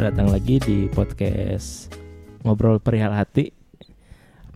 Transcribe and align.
Selamat 0.00 0.16
datang 0.16 0.32
lagi 0.32 0.56
di 0.64 0.76
podcast 0.88 1.92
Ngobrol 2.40 2.80
Perihal 2.80 3.12
Hati. 3.12 3.52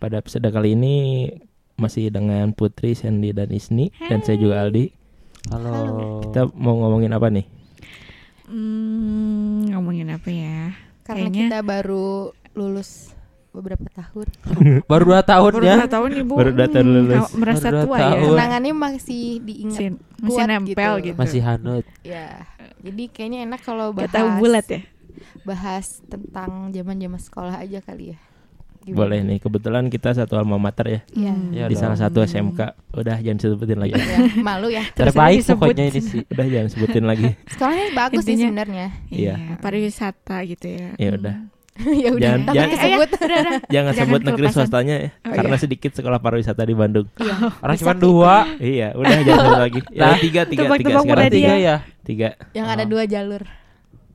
Pada 0.00 0.16
episode 0.16 0.48
kali 0.48 0.72
ini 0.72 1.28
masih 1.76 2.08
dengan 2.08 2.48
Putri, 2.56 2.96
Sandy, 2.96 3.36
dan 3.36 3.52
Isni 3.52 3.92
dan 4.08 4.24
saya 4.24 4.40
juga 4.40 4.64
Aldi. 4.64 4.88
Halo. 5.52 6.24
Kita 6.24 6.48
mau 6.56 6.80
ngomongin 6.80 7.12
apa 7.12 7.28
nih? 7.28 7.44
Hmm, 8.48 9.68
ngomongin 9.68 10.16
apa 10.16 10.32
ya? 10.32 10.72
Karena 11.04 11.28
Kayaknya- 11.28 11.48
kita 11.52 11.58
baru 11.60 12.32
lulus 12.56 13.12
beberapa 13.52 13.84
tahun. 13.92 14.26
Baru 14.88 15.12
dua 15.12 15.20
tahun 15.28 15.52
Baru 15.60 15.66
ya. 15.68 15.76
dua 15.76 15.90
tahun 15.92 16.10
ibu. 16.24 16.34
Baru 16.40 16.50
dua 16.56 16.68
tahun 16.72 16.86
Hmm, 16.88 16.96
lulus. 17.04 17.20
kau 17.20 17.28
merasa 17.36 17.66
Baru 17.68 17.84
tua 17.84 17.98
tahun. 18.00 18.16
ya. 18.16 18.32
Kenangannya 18.32 18.72
masih 18.72 19.24
diingat. 19.44 19.76
Masih, 19.76 19.88
masih 20.24 20.44
nempel 20.48 20.92
gitu. 21.04 21.04
gitu. 21.12 21.18
Masih 21.20 21.40
hanut. 21.44 21.84
Ya. 22.00 22.48
Jadi 22.80 23.12
kayaknya 23.12 23.44
enak 23.44 23.60
kalau 23.60 23.92
Gak 23.92 24.08
bahas 24.08 24.12
tahu 24.16 24.28
bulat 24.40 24.64
ya. 24.72 24.80
Bahas 25.42 26.00
tentang 26.04 26.70
zaman-zaman 26.70 27.18
sekolah 27.18 27.54
aja 27.58 27.80
kali 27.80 28.12
ya. 28.12 28.18
Gimana? 28.84 28.98
Boleh 29.00 29.18
nih. 29.24 29.38
Kebetulan 29.40 29.88
kita 29.88 30.12
satu 30.12 30.36
alma 30.36 30.60
mater 30.60 30.86
ya. 30.86 31.00
Iya. 31.16 31.32
Hmm. 31.32 31.50
Ya 31.50 31.64
di 31.66 31.74
salah 31.74 31.96
satu 31.96 32.20
SMK. 32.20 32.60
Udah 32.92 33.16
jangan 33.16 33.38
sebutin 33.40 33.80
lagi. 33.80 33.96
Ya, 33.96 34.18
malu 34.44 34.68
ya. 34.68 34.84
Terbaik 34.92 35.40
pokoknya 35.42 35.88
ini 35.88 36.00
sih. 36.00 36.20
Udah 36.28 36.44
jangan 36.44 36.68
sebutin 36.68 37.04
lagi. 37.04 37.32
Sekolahnya 37.48 37.84
bagus 37.92 38.20
sih 38.20 38.36
Intinya- 38.36 38.44
sebenarnya. 38.52 38.86
Iya. 39.08 39.34
Iya, 39.34 39.54
pariwisata 39.58 40.36
gitu 40.44 40.66
ya. 40.68 40.88
Ya 41.00 41.10
udah. 41.16 41.36
ya 42.04 42.08
udah. 42.12 42.22
Jangan- 42.38 42.54
jangan- 42.54 42.72
disebut. 42.76 43.08
Jangan, 43.16 43.54
Jangan 43.66 43.92
sebut 43.96 44.20
negeri 44.22 44.46
swastanya 44.52 44.94
ya. 45.00 45.08
Oh, 45.24 45.32
karena 45.32 45.56
iya. 45.56 45.62
sedikit 45.64 45.90
sekolah 45.90 46.18
pariwisata 46.20 46.62
di 46.62 46.74
Bandung. 46.76 47.06
Iya. 47.16 47.34
Orang 47.64 47.74
Bisa 47.74 47.84
cuma 47.88 47.94
dua. 47.96 48.34
iya, 48.60 48.88
udah 48.92 49.16
jangan 49.18 49.40
sebut 49.40 49.62
lagi. 49.64 49.80
Ya, 49.88 49.96
Nah, 49.98 50.16
tiga, 50.20 50.20
tiga, 50.20 50.42
tiga. 50.44 50.62
tebak-tebak 50.68 51.02
Sekarang 51.02 51.24
tiga. 51.24 51.32
Tiga 51.40 51.54
ya. 51.56 51.76
Tiga. 52.04 52.28
Yang 52.52 52.66
ada 52.68 52.84
Oh. 52.84 52.88
dua 52.92 53.02
jalur. 53.08 53.42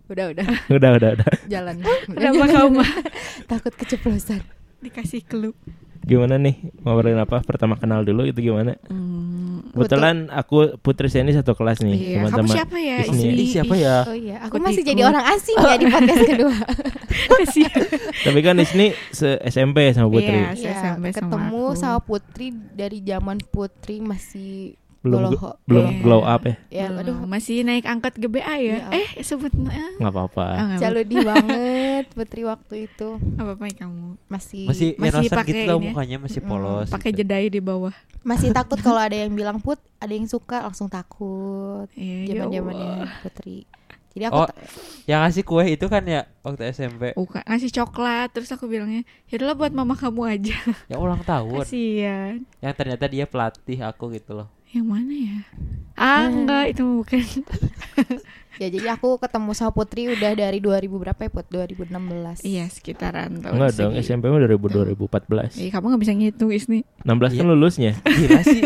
Udah, 0.10 0.26
udah. 0.34 0.46
Udah, 0.76 0.90
udah, 0.98 1.10
udah. 1.22 1.28
Jalan. 1.46 1.76
Kenapa 2.10 2.46
kamu 2.50 2.82
Takut 3.52 3.74
keceplosan. 3.78 4.42
dikasih 4.80 5.22
clue? 5.22 5.54
Gimana 6.02 6.40
nih? 6.40 6.56
Ngobrolin 6.82 7.20
apa? 7.20 7.44
Pertama 7.44 7.76
kenal 7.76 8.02
dulu 8.02 8.24
itu 8.24 8.40
gimana? 8.42 8.80
Hmm, 8.88 9.70
Kebetulan 9.76 10.32
aku 10.32 10.80
Putri 10.80 11.12
Seni 11.12 11.36
satu 11.36 11.52
kelas 11.54 11.84
nih 11.84 11.94
iya. 11.94 12.26
sama 12.26 12.32
Kamu 12.32 12.48
sama 12.48 12.54
siapa 12.56 12.78
ya? 12.80 12.98
Isni. 13.04 13.24
Ini 13.30 13.44
siapa 13.46 13.76
ya? 13.76 13.96
Oh 14.08 14.16
iya, 14.16 14.36
aku 14.42 14.58
Ikut 14.58 14.66
masih 14.66 14.84
jadi 14.88 15.02
orang 15.04 15.26
asing 15.36 15.58
ya 15.60 15.76
di 15.76 15.86
podcast 15.86 16.24
kedua. 16.26 16.56
Tapi 18.26 18.40
kan 18.42 18.56
Isni 18.58 18.88
se 19.12 19.38
SMP 19.44 19.92
sama 19.92 20.08
Putri. 20.10 20.40
Iya. 20.40 20.56
Iya, 20.56 20.74
sampai 20.80 21.12
sama 21.12 21.20
ketemu 21.20 21.62
aku. 21.68 21.78
sama 21.78 22.00
Putri 22.02 22.48
dari 22.74 22.98
zaman 23.04 23.38
Putri 23.44 23.96
masih 24.00 24.80
Belum 25.00 25.32
Goloho. 25.32 25.50
belum 25.64 25.86
Iya. 25.86 26.02
glow 26.02 26.22
up 26.22 26.42
ya? 26.44 26.56
ya 26.70 26.86
Belum. 26.86 27.00
aduh 27.00 27.18
masih 27.24 27.64
naik 27.64 27.86
angkat 27.86 28.14
GBA 28.16 28.44
ya? 28.60 28.60
Iya. 28.60 28.78
Eh, 28.92 29.10
sebut 29.22 29.48
eh, 29.50 29.96
Nggak 29.96 30.12
apa-apa. 30.12 30.44
ah, 30.44 30.66
nggak 30.68 30.80
jaludi 30.82 31.16
banget 31.22 32.04
Putri 32.18 32.42
waktu 32.44 32.76
itu 32.86 33.08
apa 33.36 33.52
apa 33.54 33.64
kamu? 33.70 34.20
masih 34.26 34.66
Masih, 34.66 34.90
Masih 34.94 35.10
innocent 35.24 35.40
pakai 35.40 35.52
gitu 35.54 35.64
loh 35.66 35.78
ya? 35.78 35.84
mukanya 35.86 36.18
masih 36.20 36.40
Mm, 36.40 36.50
polos. 36.50 36.88
Pakai 36.90 37.10
gitu. 37.10 37.20
jedai 37.22 37.48
di 37.48 37.60
bawah. 37.60 37.96
masih 38.20 38.52
takut 38.52 38.76
kalau 38.78 39.00
ada 39.00 39.16
yang 39.16 39.32
bilang 39.40 39.58
put 39.58 39.80
ada 39.96 40.12
yang 40.12 40.28
suka 40.28 40.60
langsung 40.62 40.92
takut 40.92 41.88
Iya, 41.94 42.18
ya 42.26 42.44
zaman 42.44 42.44
Allah. 42.44 42.52
zamannya 42.52 42.92
Putri 43.22 43.58
jadi 44.10 44.26
aku 44.28 44.36
Oh. 44.36 44.48
Yang 45.06 45.20
ngasih 45.22 45.44
kue 45.46 45.66
itu 45.70 45.86
kan 45.86 46.04
ya 46.04 46.22
waktu 46.42 46.64
SMP. 46.68 47.14
Bukan 47.14 47.40
ngasih 47.42 47.72
coklat 47.72 48.28
terus 48.30 48.50
aku 48.50 48.66
bilangnya 48.66 49.06
ya 49.26 49.54
buat 49.54 49.70
mama 49.70 49.94
kamu 49.94 50.22
aja 50.28 50.58
Yang 50.88 51.00
ulang 51.00 51.22
tahun. 51.24 51.62
kasihan 51.64 52.36
Yang 52.60 52.74
ternyata 52.76 53.06
dia 53.06 53.24
pelatih 53.24 53.80
aku 53.80 54.12
gitu 54.12 54.34
loh. 54.36 54.50
Yang 54.70 54.86
mana 54.86 55.10
ya 55.12 55.38
ah 55.96 56.26
enggak 56.26 56.72
itu 56.72 56.84
bukan 57.02 57.20
ya 58.62 58.68
jadi 58.68 58.92
aku 58.92 59.18
ketemu 59.18 59.52
sama 59.52 59.72
Putri 59.72 60.08
udah 60.10 60.32
dari 60.32 60.60
2000 60.60 60.86
berapa 60.92 61.16
ya 61.18 61.30
put 61.30 61.48
2016 61.48 62.44
iya 62.44 62.68
sekitaran 62.68 63.40
tahun 63.40 63.56
Enggak 63.56 63.72
dong, 63.74 63.92
segi. 63.96 64.04
SMP 64.06 64.28
mah 64.28 64.38
2000 64.38 65.00
2014. 65.00 65.58
Iya, 65.58 65.70
kamu 65.72 65.86
nggak 65.88 66.02
bisa 66.02 66.14
ngitung 66.14 66.52
Isni 66.52 66.80
16 67.02 67.08
kan 67.32 67.32
Iya. 67.32 67.44
lulusnya. 67.48 67.92
Gila 68.20 68.42
sih. 68.44 68.62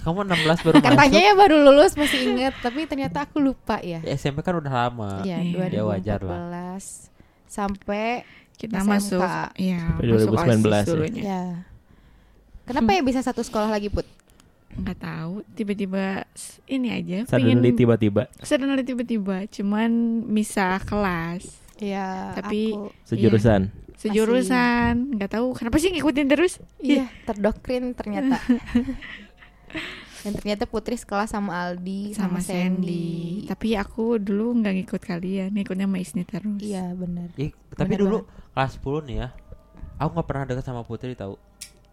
Kamu 0.00 0.18
16 0.22 0.38
baru 0.62 0.74
katanya 0.78 0.98
masuk. 1.02 1.18
ya 1.18 1.32
baru 1.34 1.56
lulus 1.60 1.92
masih 1.94 2.18
inget 2.24 2.54
tapi 2.62 2.86
ternyata 2.86 3.18
aku 3.22 3.36
lupa 3.38 3.76
ya 3.80 3.98
Ya, 4.00 4.14
SMP 4.14 4.38
kan 4.40 4.54
udah 4.54 4.70
lama. 4.70 5.10
Iya, 5.20 5.42
Iya. 5.42 5.66
2014 5.66 5.74
Ya, 5.74 5.82
wajar 5.82 6.20
sampai 7.44 8.06
kita 8.54 8.78
SMK. 8.78 8.88
masuk 8.88 9.20
iya 9.56 9.78
Sampai 9.92 10.06
masuk 10.08 10.30
2019 10.30 10.62
OSIS 10.62 11.10
ya. 11.12 11.22
ya. 11.26 11.42
Kenapa 12.64 12.90
ya 12.92 13.02
bisa 13.02 13.20
satu 13.20 13.42
sekolah 13.42 13.66
lagi 13.68 13.90
put? 13.90 14.06
Nggak 14.74 14.98
tahu 14.98 15.34
tiba-tiba 15.54 16.26
ini 16.66 16.88
aja 16.90 17.18
Suddenly 17.26 17.70
tiba-tiba 17.72 18.26
suddenly 18.42 18.82
tiba-tiba 18.82 19.46
cuman 19.48 19.90
misah 20.26 20.82
kelas 20.82 21.64
Ya, 21.82 22.30
Tapi- 22.38 22.70
aku 22.70 22.94
sejurusan. 23.02 23.74
sejurusan 23.98 25.18
nggak 25.18 25.30
tahu 25.38 25.58
kenapa 25.58 25.74
sih 25.82 25.90
ngikutin 25.90 26.26
terus 26.30 26.62
iya 26.78 27.10
terdoktrin 27.26 27.94
ternyata. 27.98 28.38
Dan 30.24 30.40
ternyata 30.40 30.64
Putri 30.64 30.96
sekolah 30.96 31.28
sama 31.28 31.52
Aldi 31.52 32.16
sama, 32.16 32.40
sama, 32.40 32.48
Sandy. 32.48 32.64
Sandy. 32.64 33.04
Tapi 33.44 33.68
aku 33.76 34.16
dulu 34.16 34.56
nggak 34.56 34.74
ngikut 34.80 35.02
kalian, 35.04 35.52
ngikutnya 35.52 35.84
sama 35.84 35.98
Isni 36.00 36.24
terus. 36.24 36.60
Iya 36.64 36.96
benar. 36.96 37.28
Ih, 37.36 37.52
tapi 37.76 37.92
Bener 37.92 38.00
dulu 38.00 38.18
kelas 38.56 38.72
10 38.80 39.04
nih 39.04 39.16
ya. 39.20 39.28
Aku 40.00 40.16
nggak 40.16 40.24
pernah 40.30 40.44
deket 40.48 40.64
sama 40.64 40.80
Putri 40.80 41.12
tahu. 41.12 41.36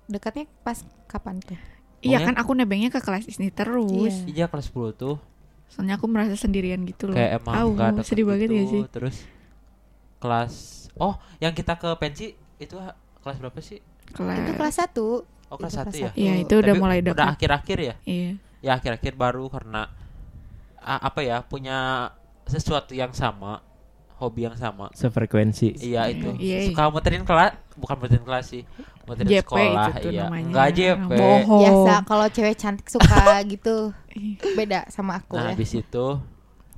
Dekatnya 0.07 0.47
pas 0.63 0.79
kapan 1.11 1.43
tuh? 1.43 1.59
Iya 2.01 2.17
Pokoknya- 2.17 2.27
kan 2.27 2.35
aku 2.37 2.51
nebengnya 2.53 2.89
ke 2.89 2.97
kelas 2.97 3.25
Isni 3.25 3.49
terus. 3.49 4.25
Iya. 4.25 4.27
Iya 4.27 4.45
kelas 4.47 4.67
10 4.67 4.91
tuh 4.91 5.17
Soalnya 5.69 5.95
aku 5.95 6.05
merasa 6.05 6.35
sendirian 6.35 6.81
gitu 6.83 7.07
loh. 7.07 7.15
kayak 7.15 7.39
emang 7.39 7.53
nggak 7.71 7.89
deket 7.95 8.05
sedih 8.05 8.25
banget 8.25 8.47
gitu. 8.47 8.55
ya 8.55 8.63
sih. 8.67 8.81
Terus 8.89 9.15
kelas 10.17 10.53
Oh, 10.93 11.15
yang 11.39 11.51
kita 11.51 11.73
ke 11.75 11.87
pensi 11.95 12.35
itu 12.57 12.75
kelas 13.21 13.37
berapa 13.39 13.55
sih? 13.57 13.79
Kelas. 14.11 14.37
Itu 14.37 14.51
kelas 14.53 14.75
1. 14.75 15.23
Oh, 15.47 15.55
kelas 15.55 15.71
Itu 15.71 15.79
1 15.79 15.85
kelas 15.87 15.95
ya. 15.97 16.11
Iya, 16.13 16.33
itu 16.37 16.53
udah 16.53 16.67
Tapi 16.67 16.81
mulai 16.81 16.99
Udah 16.99 17.15
dekat. 17.15 17.27
akhir-akhir 17.31 17.77
ya? 17.79 17.95
Iya. 18.03 18.31
Ya 18.59 18.71
akhir-akhir 18.75 19.13
baru 19.15 19.47
karena 19.47 19.87
apa 20.77 21.21
ya 21.21 21.39
punya 21.41 22.09
sesuatu 22.43 22.91
yang 22.91 23.13
sama, 23.13 23.63
hobi 24.21 24.45
yang 24.45 24.53
sama. 24.53 24.93
Sefrekuensi. 24.93 25.81
Iya 25.81 26.05
itu. 26.07 26.29
Iya. 26.37 26.69
Suka 26.69 26.87
muterin 26.87 27.25
kelas, 27.25 27.57
bukan 27.73 27.95
muterin 27.97 28.21
kelas 28.21 28.45
sih. 28.47 28.61
Muterin 29.03 29.33
JP 29.33 29.41
sekolah, 29.41 29.87
itu 29.97 30.09
iya. 30.13 30.21
namanya. 30.23 30.45
Enggak 30.45 30.67
JP. 30.77 31.09
Bohong. 31.09 31.61
Biasa 31.65 31.93
kalau 32.05 32.25
cewek 32.29 32.55
cantik 32.55 32.87
suka 32.87 33.25
gitu. 33.53 33.77
Beda 34.53 34.85
sama 34.87 35.17
aku 35.17 35.33
Nah, 35.35 35.49
ya. 35.49 35.57
habis 35.57 35.73
itu 35.73 36.05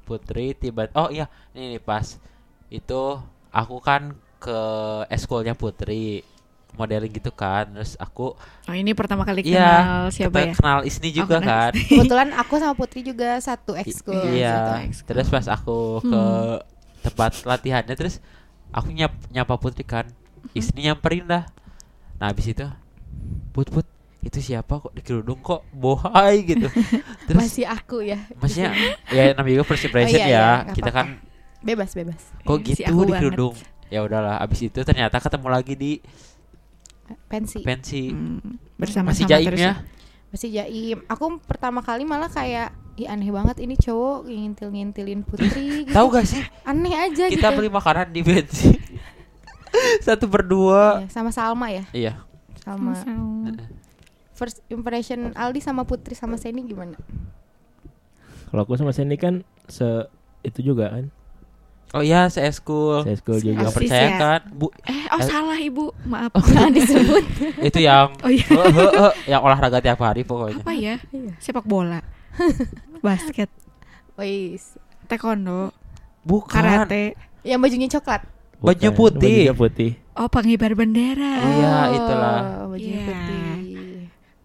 Putri 0.04 0.52
tiba 0.54 0.88
Oh 0.94 1.08
iya, 1.08 1.28
ini 1.52 1.76
nih 1.76 1.82
pas 1.82 2.20
itu 2.68 3.02
aku 3.50 3.78
kan 3.80 4.12
ke 4.38 4.60
eskulnya 5.08 5.52
Putri 5.54 6.24
modeling 6.74 7.12
gitu 7.12 7.32
kan. 7.32 7.68
Terus 7.72 7.96
aku 7.96 8.36
Oh, 8.66 8.76
ini 8.76 8.92
pertama 8.92 9.24
kali 9.24 9.44
Iya, 9.44 9.60
kenal 9.80 10.04
siapa 10.10 10.32
kita 10.34 10.42
ya? 10.44 10.54
kenal 10.56 10.80
Isni 10.84 11.10
Oh, 11.10 11.16
juga 11.18 11.38
kenal 11.38 11.48
kan. 11.48 11.72
Kebetulan 11.78 12.30
aku 12.34 12.54
sama 12.58 12.74
Putri 12.74 13.00
juga 13.02 13.36
satu 13.40 13.76
ekskul. 13.76 14.20
Iya, 14.30 14.52
satu 14.54 14.74
ekskul. 14.88 15.08
Terus 15.12 15.28
pas 15.28 15.46
aku 15.50 15.78
ke 16.02 16.12
Hmm. 16.12 16.60
Tempat 17.04 17.44
latihannya 17.44 17.94
terus 17.94 18.24
aku 18.72 18.90
nyap 18.96 19.12
nyapa 19.30 19.60
Putri 19.60 19.84
kan. 19.84 20.08
Isni 20.52 20.88
nyamperin 20.88 21.28
dah. 21.28 21.44
Nah, 22.20 22.32
habis 22.32 22.48
itu 22.48 22.64
Put 23.52 23.68
Put 23.70 23.88
itu 24.24 24.40
siapa 24.40 24.80
kok 24.80 24.96
di 24.96 25.04
kerudung 25.04 25.44
kok 25.44 25.68
bohai 25.76 26.48
gitu. 26.48 26.72
Terus 27.28 27.44
Masih 27.44 27.68
aku 27.68 28.00
ya. 28.00 28.24
maksudnya 28.40 28.72
ya 29.12 29.36
namanya 29.36 29.60
juga 29.60 29.66
first 29.68 29.84
impression 29.84 30.16
iya, 30.16 30.28
ya. 30.32 30.32
iya, 30.32 30.48
Kita 30.72 30.90
apa-apa. 30.96 30.96
kan 30.96 31.08
Bebas 31.60 31.92
bebas. 31.92 32.22
kok 32.42 32.60
Iya, 32.60 32.72
si 32.72 32.82
gitu 32.82 32.88
aku 32.88 33.02
di 33.04 33.14
kerudung. 33.20 33.56
Ya 33.92 34.00
udahlah, 34.02 34.40
abis 34.40 34.64
itu 34.64 34.80
ternyata 34.82 35.20
ketemu 35.20 35.48
lagi 35.48 35.74
di 35.76 35.92
Pensi. 37.30 37.60
pensi. 37.62 38.10
Hmm, 38.10 38.58
bersama 38.80 39.12
Masih 39.12 39.28
jaim 39.28 39.54
terus 39.54 39.60
ya? 39.60 39.74
Masih 40.32 40.50
jaim. 40.50 40.98
Aku 41.06 41.38
pertama 41.44 41.84
kali 41.84 42.08
malah 42.08 42.32
kayak 42.32 42.72
Ih 42.94 43.10
aneh 43.10 43.30
banget 43.30 43.58
ini 43.58 43.74
cowok 43.74 44.30
ngintil-ngintilin 44.30 45.26
Putri 45.26 45.50
gitu. 45.82 45.90
Tahu 45.90 46.08
gak 46.10 46.26
sih 46.26 46.46
Aneh 46.62 46.94
aja 46.94 47.26
kita 47.26 47.50
gitu. 47.50 47.58
beli 47.58 47.70
makanan 47.70 48.10
di 48.10 48.22
pensi. 48.22 48.70
Satu 50.06 50.30
berdua. 50.30 51.02
Iya, 51.02 51.10
sama 51.10 51.34
Salma 51.34 51.68
ya. 51.68 51.84
Iya. 51.90 52.14
Salma. 52.62 52.94
Sama. 52.94 53.58
First 54.34 54.62
impression 54.68 55.34
Aldi 55.34 55.58
sama 55.58 55.84
Putri 55.84 56.14
sama 56.14 56.38
Seni 56.38 56.62
gimana? 56.62 56.94
Kalau 58.50 58.62
aku 58.62 58.78
sama 58.78 58.94
Sandy 58.94 59.18
kan 59.18 59.42
se 59.66 60.06
itu 60.42 60.62
juga 60.64 60.94
kan. 60.94 61.10
Oh 61.94 62.02
iya, 62.02 62.26
saya 62.26 62.50
school. 62.50 63.02
Saya 63.02 63.18
school 63.18 63.38
juga. 63.38 63.66
Asis 63.66 63.74
percaya 63.76 64.02
ya? 64.04 64.18
kan? 64.18 64.42
Bu, 64.50 64.70
Eh, 64.84 65.06
oh 65.10 65.18
Eh. 65.18 65.26
salah 65.26 65.58
ibu, 65.58 65.90
maaf. 66.04 66.34
Jangan 66.44 66.70
disebut. 66.72 67.24
itu 67.70 67.80
yang 67.80 68.10
Oh 68.20 68.30
iya, 68.30 68.46
Eh, 68.46 68.66
eh, 68.66 68.92
eh, 69.00 69.14
yang 69.28 69.42
olahraga 69.42 69.78
tiap 69.78 69.98
hari 69.98 70.22
pokoknya. 70.22 70.62
apa 70.62 70.74
ya? 70.74 70.98
Iya. 71.10 71.34
Sepak 71.38 71.66
bola, 71.66 72.02
basket, 73.06 73.50
Wais. 74.14 74.78
taekwondo, 75.06 75.70
Bukan. 76.22 76.50
karate. 76.50 77.14
Yang 77.42 77.60
bajunya 77.60 77.88
coklat. 77.90 78.22
Baju 78.58 78.88
putih. 78.92 79.52
Bajunya 79.52 79.54
putih. 79.54 79.92
Oh, 80.14 80.28
pengibar 80.28 80.72
bendera. 80.72 81.34
Iya, 81.36 81.76
itulah. 81.92 82.40
Oh, 82.62 82.68
bajunya 82.72 82.96
Iya. 82.96 83.08
putih. 83.08 83.42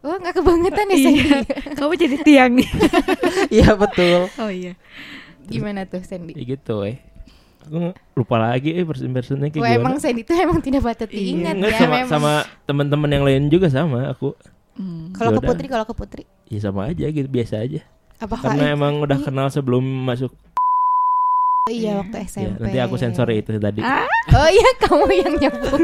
Oh, 0.00 0.14
nggak 0.16 0.34
kebangetan 0.34 0.86
ya 0.86 0.96
Iya. 0.96 1.02
Sandy. 1.04 1.28
Kamu 1.78 1.92
jadi 1.94 2.16
tiang 2.20 2.52
nih. 2.54 2.68
Iya 3.56 3.68
betul. 3.74 4.20
Oh 4.36 4.48
iya. 4.48 4.72
Gimana 5.44 5.84
tuh 5.84 6.02
Sandy? 6.02 6.34
Ya 6.34 6.44
gitu 6.48 6.82
eh. 6.82 6.98
Aku 7.60 7.92
lupa 8.14 8.36
lagi 8.38 8.72
eh 8.72 8.82
person 8.82 9.12
personnya 9.12 9.48
kayak 9.48 9.58
Wah 9.58 9.68
gimana. 9.68 9.80
emang 9.80 9.94
Sandy 9.98 10.22
tuh 10.22 10.34
emang 10.34 10.58
tidak 10.58 10.82
patut 10.82 11.06
Iya. 11.06 11.18
diingat 11.18 11.54
ya 11.56 11.70
sama 11.76 11.94
memang. 11.94 12.08
sama 12.08 12.32
teman-teman 12.64 13.10
yang 13.10 13.24
lain 13.24 13.42
juga 13.46 13.68
sama 13.68 14.08
aku. 14.08 14.32
Hmm. 14.78 15.10
Kalau 15.10 15.34
ke. 15.34 15.42
Putri, 15.44 15.66
kalau 15.66 15.82
ke 15.82 15.92
Putri, 15.92 16.22
Ya 16.46 16.58
sama 16.60 16.86
aja 16.86 17.04
gitu 17.04 17.26
biasa 17.26 17.58
aja. 17.58 17.82
apakah 18.16 18.50
Karena 18.50 18.72
emang 18.72 18.98
udah 18.98 19.18
kenal 19.18 19.46
sebelum 19.48 19.82
masuk. 19.82 20.30
iya 21.66 22.00
waktu 22.00 22.16
Ya, 22.16 22.24
SMP. 22.24 22.56
nanti 22.56 22.78
aku 22.78 22.96
sensor 22.96 23.28
itu 23.28 23.52
tadi. 23.56 23.78
Ah. 23.78 24.08
Oh 24.30 24.48
iya 24.48 24.70
kamu 24.78 25.04
yang 25.12 25.34
nyebut. 25.36 25.80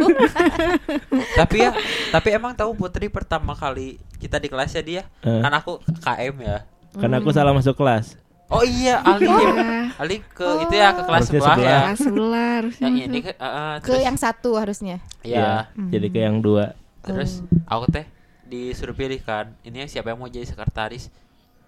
tapi 1.38 1.61
ya 1.61 1.70
tapi 2.08 2.29
emang 2.32 2.52
tahu 2.52 2.73
Putri 2.73 3.06
pertama 3.06 3.52
kali 3.52 4.00
kita 4.17 4.37
di 4.37 4.46
kelasnya 4.46 4.81
dia 4.81 5.02
Eh, 5.20 5.41
kan 5.41 5.52
aku 5.52 5.76
KM 6.00 6.35
ya 6.38 6.64
karena 6.94 7.14
Hmm. 7.14 7.20
aku 7.20 7.31
salah 7.31 7.52
masuk 7.52 7.75
kelas. 7.75 8.17
oh 8.46 8.62
iya 8.62 9.02
Ali 9.02 9.26
Iya. 9.26 9.93
Ali 9.94 10.17
ke 10.25 10.46
itu 10.62 10.75
ya 10.75 10.88
ke 10.91 11.02
kelas 11.02 11.20
Harusnya 11.23 11.37
sebelah 11.37 11.52
sebelah. 11.52 11.67
ya 11.67 11.81
Kelas 11.82 11.99
sebelah 11.99 12.49
harusnya 12.55 12.82
yang 12.82 12.94
masuk. 12.94 13.06
ini 13.06 13.19
ke, 13.20 13.32
eh, 13.35 13.75
ke 13.75 13.85
terus 13.87 14.02
yang 14.02 14.17
satu 14.17 14.50
harusnya. 14.55 14.96
ya 15.23 15.69
Hmm. 15.70 15.91
Jadi 15.91 16.06
ke 16.08 16.19
yang 16.19 16.37
dua. 16.38 16.73
terus 17.02 17.44
Oh. 17.69 17.76
aku 17.76 17.93
teh 17.93 18.06
disuruh 18.54 18.94
pilih 18.94 19.18
kan 19.22 19.50
ini 19.66 19.84
siapa 19.90 20.14
yang 20.14 20.18
mau 20.22 20.30
jadi 20.30 20.46
sekretaris 20.46 21.10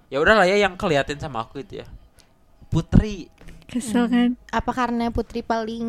ya 0.07 0.23
udahlah 0.23 0.47
ya 0.47 0.55
yang 0.55 0.79
keliatin 0.79 1.19
sama 1.19 1.43
aku 1.43 1.67
itu 1.67 1.83
ya 1.83 1.87
Putri 2.71 3.31
Kesel 3.67 4.07
kan? 4.07 4.39
Apa 4.55 4.71
karena 4.71 5.11
Putri 5.11 5.43
paling 5.43 5.87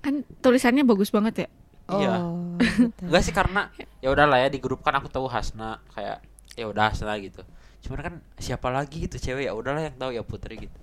Kan 0.00 0.24
tulisannya 0.40 0.80
bagus 0.80 1.12
banget 1.12 1.44
ya. 1.44 1.48
Iya. 1.88 2.12
Oh, 2.20 2.56
gitu. 2.60 3.08
enggak 3.08 3.22
sih 3.24 3.32
karena 3.32 3.72
ya 4.04 4.12
udahlah 4.12 4.44
ya 4.44 4.48
di 4.52 4.60
grup 4.60 4.84
kan 4.84 4.92
aku 5.00 5.08
tahu 5.08 5.24
Hasna 5.24 5.80
kayak 5.96 6.20
ya 6.52 6.68
udah 6.68 6.92
Hasna 6.92 7.16
gitu 7.16 7.40
cuman 7.80 7.98
kan 8.04 8.14
siapa 8.36 8.68
lagi 8.68 9.08
gitu 9.08 9.16
cewek 9.16 9.48
ya 9.48 9.56
udahlah 9.56 9.88
yang 9.88 9.96
tahu 9.96 10.12
ya 10.12 10.20
Putri 10.20 10.68
gitu 10.68 10.78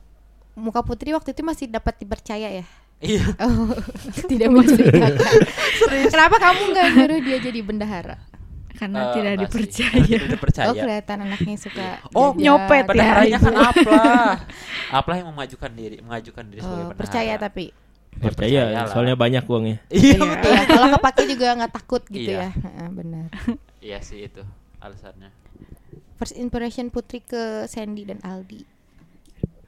Muka 0.57 0.81
Putri 0.81 1.13
waktu 1.13 1.35
itu 1.35 1.44
masih 1.45 1.69
dapat 1.69 2.00
dipercaya 2.01 2.47
ya? 2.47 2.65
iya 3.03 3.21
Oh, 3.44 3.75
tidak 4.31 4.50
mencurigakan. 4.56 5.19
Kenapa 6.15 6.39
kamu 6.39 6.61
nggak 6.73 6.88
nyuruh 6.95 7.19
dia 7.21 7.38
jadi 7.44 7.59
bendahara? 7.59 8.15
Karena 8.75 9.00
Eh, 9.01 9.13
tidak 9.13 9.33
dipercaya. 9.42 10.00
tidak 10.04 10.27
dipercaya 10.30 10.68
Oh 10.68 10.75
kelihatan 10.75 11.18
anaknya 11.22 11.56
suka 11.56 11.88
Oh, 12.13 12.30
jajan. 12.30 12.42
nyopet 12.42 12.75
ya. 12.77 12.88
Bendaharanya 12.88 13.38
kan 13.38 13.54
itu. 13.54 13.63
Aplah. 13.63 14.33
Aplah 14.92 15.16
yang 15.16 15.27
memajukan 15.30 15.72
diri, 15.72 15.95
mengajukan 16.00 16.44
diri 16.45 16.60
sebagai 16.60 16.86
Oh, 16.86 16.94
percaya 16.94 17.33
tapi 17.38 17.66
Ya, 18.16 18.31
Percaya, 18.31 18.62
lah. 18.72 18.88
soalnya 18.88 19.12
banyak 19.13 19.44
uangnya. 19.44 19.83
Iya, 19.89 20.16
betul. 20.16 20.48
Iya, 20.50 20.63
kalau 20.66 20.88
kepake 20.89 21.22
juga 21.27 21.48
nggak 21.54 21.74
takut 21.74 22.00
gitu 22.07 22.31
Iya. 22.31 22.48
ya. 22.48 22.50
Heeh, 22.56 22.88
benar. 22.89 23.27
Iya 23.83 24.00
sih 24.00 24.24
itu 24.24 24.39
alasannya. 24.80 25.30
First 26.16 26.33
impression 26.33 26.88
Putri 26.88 27.19
ke 27.19 27.38
Sandy 27.66 28.04
dan 28.04 28.24
Aldi. 28.24 28.63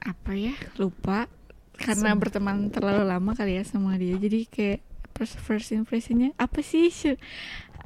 Apa 0.00 0.32
ya? 0.32 0.56
Lupa. 0.74 1.28
Karena 1.74 2.10
berteman 2.12 2.68
terlalu 2.68 3.04
lama 3.04 3.30
kali 3.32 3.54
ya 3.54 3.62
sama 3.62 3.94
dia. 3.94 4.16
Jadi 4.16 4.48
kayak 4.48 4.80
first, 5.12 5.36
first 5.38 5.68
impressionnya 5.70 6.32
apa 6.34 6.58
sih? 6.58 6.88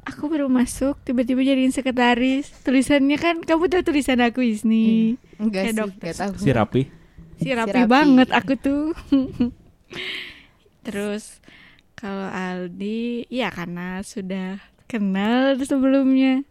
Aku 0.03 0.27
baru 0.27 0.47
masuk 0.47 0.99
tiba-tiba 1.01 1.39
jadiin 1.41 1.71
sekretaris. 1.71 2.51
Tulisannya 2.61 3.15
kan 3.15 3.39
kamu 3.39 3.67
tahu 3.67 3.81
tulisan 3.85 4.19
aku 4.19 4.43
Isni. 4.43 5.15
Enggak 5.37 5.63
Kayak 5.63 5.69
sih, 5.69 5.79
dokter. 5.79 6.03
enggak 6.03 6.17
tahu. 6.19 6.33
Si 6.37 6.49
rapi. 6.51 6.81
Si 7.39 7.49
rapi, 7.49 7.71
rapi. 7.73 7.87
banget 7.87 8.29
aku 8.29 8.53
tuh. 8.55 8.83
Terus 10.85 11.39
kalau 11.93 12.27
Aldi 12.27 13.27
ya 13.27 13.47
karena 13.47 14.03
sudah 14.03 14.59
kenal 14.85 15.55
sebelumnya. 15.57 16.43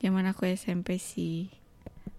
Zaman 0.00 0.24
aku 0.26 0.44
SMP 0.46 0.96
sih. 0.96 1.48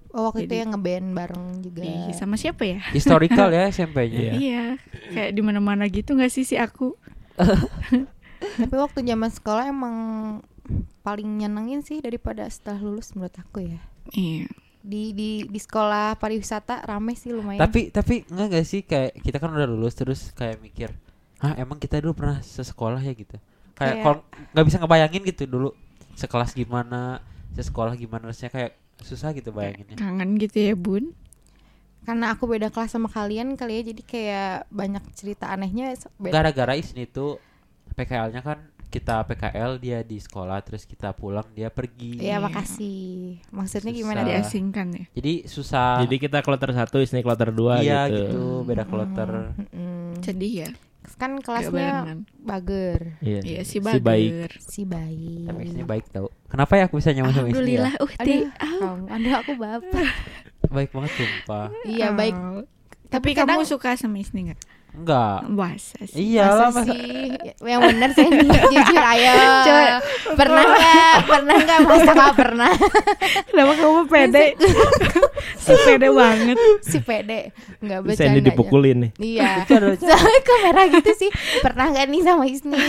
Oh, 0.10 0.32
waktu 0.32 0.46
itu 0.46 0.56
Jadi- 0.56 0.62
yang 0.62 0.72
ngeband 0.72 1.08
bareng 1.12 1.46
juga. 1.60 1.82
Ih, 1.84 2.16
sama 2.16 2.40
siapa 2.40 2.64
ya? 2.64 2.80
Historical 2.90 3.52
ya 3.52 3.68
SMP-nya. 3.74 4.20
Iya. 4.22 4.32
Iya, 4.34 4.64
kayak 5.12 5.32
di 5.34 5.42
mana-mana 5.42 5.86
gitu 5.86 6.14
nggak 6.14 6.32
sih 6.32 6.46
si 6.46 6.56
aku? 6.56 6.96
Tapi 8.56 8.76
waktu 8.76 9.00
zaman 9.04 9.32
sekolah 9.32 9.64
emang 9.68 9.96
paling 11.06 11.30
nyenengin 11.38 11.86
sih 11.86 12.02
daripada 12.02 12.48
setelah 12.50 12.82
lulus 12.82 13.14
menurut 13.14 13.36
aku 13.38 13.62
ya. 13.62 13.82
Iya. 14.12 14.50
Di 14.86 15.14
di 15.18 15.30
di 15.46 15.60
sekolah 15.60 16.18
pariwisata 16.18 16.82
rame 16.86 17.14
sih 17.18 17.34
lumayan. 17.34 17.62
Tapi 17.62 17.90
tapi 17.90 18.26
enggak 18.30 18.48
gak 18.54 18.66
sih 18.66 18.82
kayak 18.86 19.18
kita 19.22 19.38
kan 19.42 19.54
udah 19.54 19.66
lulus 19.70 19.94
terus 19.98 20.30
kayak 20.34 20.62
mikir, 20.62 20.94
"Hah, 21.42 21.58
emang 21.58 21.78
kita 21.78 22.02
dulu 22.02 22.14
pernah 22.18 22.42
sesekolah 22.42 23.02
ya 23.02 23.14
gitu." 23.14 23.38
Kayak 23.76 23.76
Kayak- 23.76 24.04
kalau 24.06 24.18
nggak 24.56 24.66
bisa 24.66 24.78
ngebayangin 24.80 25.24
gitu 25.26 25.44
dulu 25.50 25.70
sekelas 26.16 26.56
gimana, 26.56 27.20
sekolah 27.54 27.94
gimana 28.00 28.32
rasanya 28.32 28.52
kayak 28.54 28.72
susah 29.04 29.36
gitu 29.36 29.52
bayanginnya. 29.52 30.00
Kangen 30.00 30.40
gitu 30.40 30.58
ya, 30.64 30.74
Bun. 30.78 31.12
karena 32.06 32.38
aku 32.38 32.46
beda 32.46 32.70
kelas 32.70 32.94
sama 32.94 33.10
kalian 33.10 33.58
kali 33.58 33.82
ya 33.82 33.90
jadi 33.90 34.02
kayak 34.06 34.70
banyak 34.70 35.02
cerita 35.18 35.50
anehnya. 35.50 35.98
Gara-gara 36.22 36.78
Isni 36.78 37.10
tuh 37.10 37.42
PKL-nya 37.94 38.42
kan 38.42 38.60
kita 38.86 39.22
PKL 39.24 39.76
dia 39.76 40.00
di 40.02 40.16
sekolah 40.16 40.56
terus 40.62 40.84
kita 40.84 41.12
pulang 41.12 41.44
dia 41.52 41.68
pergi. 41.68 42.16
Ya 42.18 42.40
makasih. 42.40 43.44
Maksudnya 43.50 43.92
Susah. 43.92 44.00
gimana 44.00 44.20
dia? 44.24 44.40
Diasingkan 44.40 44.88
ya. 44.90 45.04
Jadi 45.12 45.34
susah. 45.46 46.00
Jadi 46.02 46.16
kita 46.18 46.40
kloter 46.40 46.72
satu, 46.72 46.98
Isni 46.98 47.20
kloter 47.20 47.52
dua 47.52 47.84
iya 47.84 48.08
gitu. 48.08 48.24
gitu, 48.24 48.44
beda 48.64 48.84
kloter. 48.84 49.52
Mm-mm. 49.54 50.24
Sedih 50.24 50.54
ya. 50.64 50.70
Kan 51.16 51.38
kelasnya 51.38 52.18
bager, 52.40 53.22
Iya, 53.22 53.40
Iya, 53.44 53.62
si 53.62 53.78
baik. 53.78 54.02
Bager. 54.02 54.52
si 54.58 54.82
bayi. 54.84 55.46
Tapi 55.46 55.62
Isni 55.66 55.84
baik 55.84 56.06
tau. 56.10 56.32
Kenapa 56.48 56.74
ya 56.76 56.88
aku 56.88 56.98
bisa 56.98 57.12
nyambung 57.12 57.36
sama 57.36 57.48
Isni 57.48 57.76
ya? 57.76 57.86
Alhamdulillah, 57.86 57.94
uh, 58.00 58.22
Aduh, 58.22 58.44
aduh 59.12 59.34
aku 59.38 59.52
baper. 59.54 60.06
Baik 60.66 60.90
banget 60.90 61.12
sumpah. 61.14 61.68
iya 61.84 62.10
baik. 62.10 62.34
Oh. 62.34 62.64
Tapi 63.06 63.12
Tapi 63.12 63.30
kamu 63.38 63.48
kadang- 63.62 63.70
suka 63.70 63.94
sama 63.96 64.18
Isni 64.18 64.50
nggak? 64.50 64.60
Enggak. 64.96 65.38
Masa 65.46 66.00
sih? 66.04 66.18
Iyalah 66.32 66.70
Masa 66.70 66.80
masa 66.82 66.94
sih? 66.94 67.30
Yang 67.62 67.82
bener 67.86 68.10
saya 68.12 68.30
jujur 68.72 69.04
ayo. 69.06 69.34
Coba. 69.62 69.84
Pernah 70.34 70.64
nggak? 70.66 71.16
Pernah 71.26 71.56
nggak? 71.58 71.80
Masa 71.82 72.12
nggak 72.12 72.34
pernah? 72.36 72.72
Kenapa 73.46 73.74
kamu 73.76 74.02
pede? 74.06 74.44
si 75.66 75.74
pede 75.82 76.08
banget. 76.10 76.58
si 76.82 76.98
pede 77.00 77.40
nggak 77.78 78.00
Terus 78.00 78.08
bercanda. 78.10 78.32
Sandy 78.32 78.42
dipukulin 78.42 78.98
nih. 78.98 79.12
Iya. 79.18 79.52
Soalnya 80.02 80.42
kamera 80.42 80.82
gitu 80.90 81.12
sih. 81.14 81.30
Pernah 81.60 81.86
nggak 81.90 82.06
nih 82.08 82.22
sama 82.22 82.44
Isni? 82.46 82.80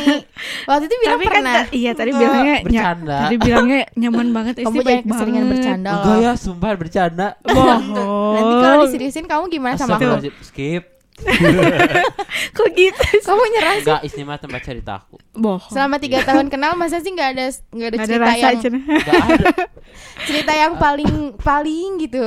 Waktu 0.64 0.85
itu 0.85 0.97
bilang 0.99 1.12
Tapi 1.12 1.25
kan 1.25 1.35
pernah. 1.37 1.55
ta- 1.58 1.70
iya 1.70 1.91
tadi 1.93 2.11
Enggak, 2.11 2.23
bilangnya 2.23 2.44
nya- 2.46 2.65
bercanda. 2.65 3.19
tadi 3.20 3.36
bilangnya 3.39 3.81
nyaman 3.94 4.29
banget 4.31 4.55
Isni 4.58 4.79
baik 4.81 5.03
keseringan 5.05 5.43
banget. 5.43 5.53
bercanda 5.53 5.91
Enggak 5.93 6.06
loh. 6.08 6.22
ya, 6.22 6.32
sumpah 6.34 6.70
bercanda. 6.75 7.27
Bohong. 7.43 7.84
Nanti 8.32 8.55
kalau 8.58 8.77
diseriusin 8.84 9.25
kamu 9.25 9.44
gimana 9.48 9.75
sama 9.75 9.96
aku? 9.96 10.31
Skip. 10.43 10.95
Kok 12.56 12.69
gitu? 12.77 13.05
Kamu 13.25 13.44
nyerah 13.56 13.75
sih. 13.81 13.89
Enggak, 13.89 14.01
Isni 14.05 14.23
mah 14.29 14.39
tempat 14.41 14.61
cerita 14.63 14.93
aku. 15.01 15.17
Bohong. 15.32 15.73
Selama 15.73 15.96
tiga 15.96 16.20
tahun 16.23 16.53
kenal 16.53 16.77
masa 16.77 17.01
sih 17.01 17.13
nggak 17.13 17.31
ada 17.37 17.44
nggak 17.73 17.89
ada 17.89 17.96
ada 17.96 18.06
cerita 18.06 18.25
rasa 18.25 18.49
yang. 18.53 18.75
Enggak 18.77 19.25
ada. 19.25 19.46
cerita 20.29 20.53
yang 20.53 20.73
paling 20.77 21.13
paling 21.41 21.91
gitu. 22.05 22.25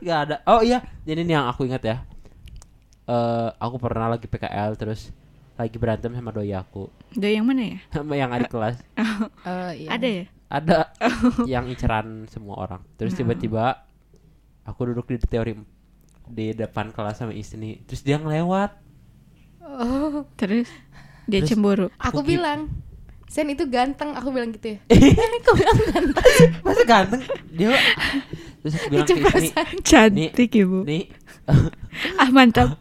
Enggak 0.00 0.18
ada. 0.28 0.36
Oh 0.48 0.60
iya, 0.64 0.80
jadi 1.04 1.20
ini 1.22 1.32
yang 1.36 1.46
aku 1.48 1.68
ingat 1.68 1.82
ya. 1.84 1.96
Eh, 3.06 3.48
aku 3.62 3.76
pernah 3.78 4.10
lagi 4.10 4.26
PKL 4.26 4.74
terus 4.74 5.14
lagi 5.56 5.78
berantem 5.80 6.12
sama 6.12 6.34
doi 6.36 6.52
aku 6.52 6.92
Dari 7.16 7.40
yang 7.40 7.48
mana 7.48 7.64
ya? 7.64 7.78
sama 7.88 8.12
yang 8.18 8.28
adik 8.34 8.50
kelas. 8.50 8.76
Eh, 9.46 9.72
iya. 9.86 9.88
Ada 9.94 10.08
ya? 10.08 10.24
Ada 10.46 10.78
yang 11.46 11.64
inceran 11.70 12.26
semua 12.30 12.58
orang. 12.58 12.82
Terus 12.98 13.14
tiba-tiba 13.14 13.86
aku 14.66 14.90
duduk 14.90 15.06
di 15.10 15.22
teori 15.22 15.54
di 16.26 16.52
depan 16.52 16.90
kelas 16.90 17.18
sama 17.18 17.32
Isni. 17.32 17.82
Terus 17.82 18.02
dia 18.02 18.16
ngelewat. 18.16 18.70
Oh, 19.60 20.24
Terus 20.34 20.70
dia 21.24 21.40
Terus- 21.40 21.50
cemburu. 21.50 21.86
aku 21.92 22.18
Aku 22.18 22.20
gi- 22.22 22.34
bilang 22.34 22.70
Sen 23.26 23.50
itu 23.50 23.66
ganteng, 23.66 24.14
aku 24.14 24.30
bilang 24.30 24.48
gitu 24.50 24.70
ya. 24.70 24.78
Aku 25.42 25.50
bilang 25.52 25.78
ganteng. 25.84 26.24
Masa 26.64 26.82
ganteng? 26.84 27.22
Dia 27.50 27.74
Terus 28.62 28.74
aku 28.76 28.86
bilang 28.88 29.02
ke 29.02 29.12
Isni, 29.12 29.22
Keceplosan. 29.50 29.66
Cantik 29.82 30.52
ibu. 30.54 30.78
nih 30.82 31.04
Ah 32.22 32.30
mantap. 32.30 32.78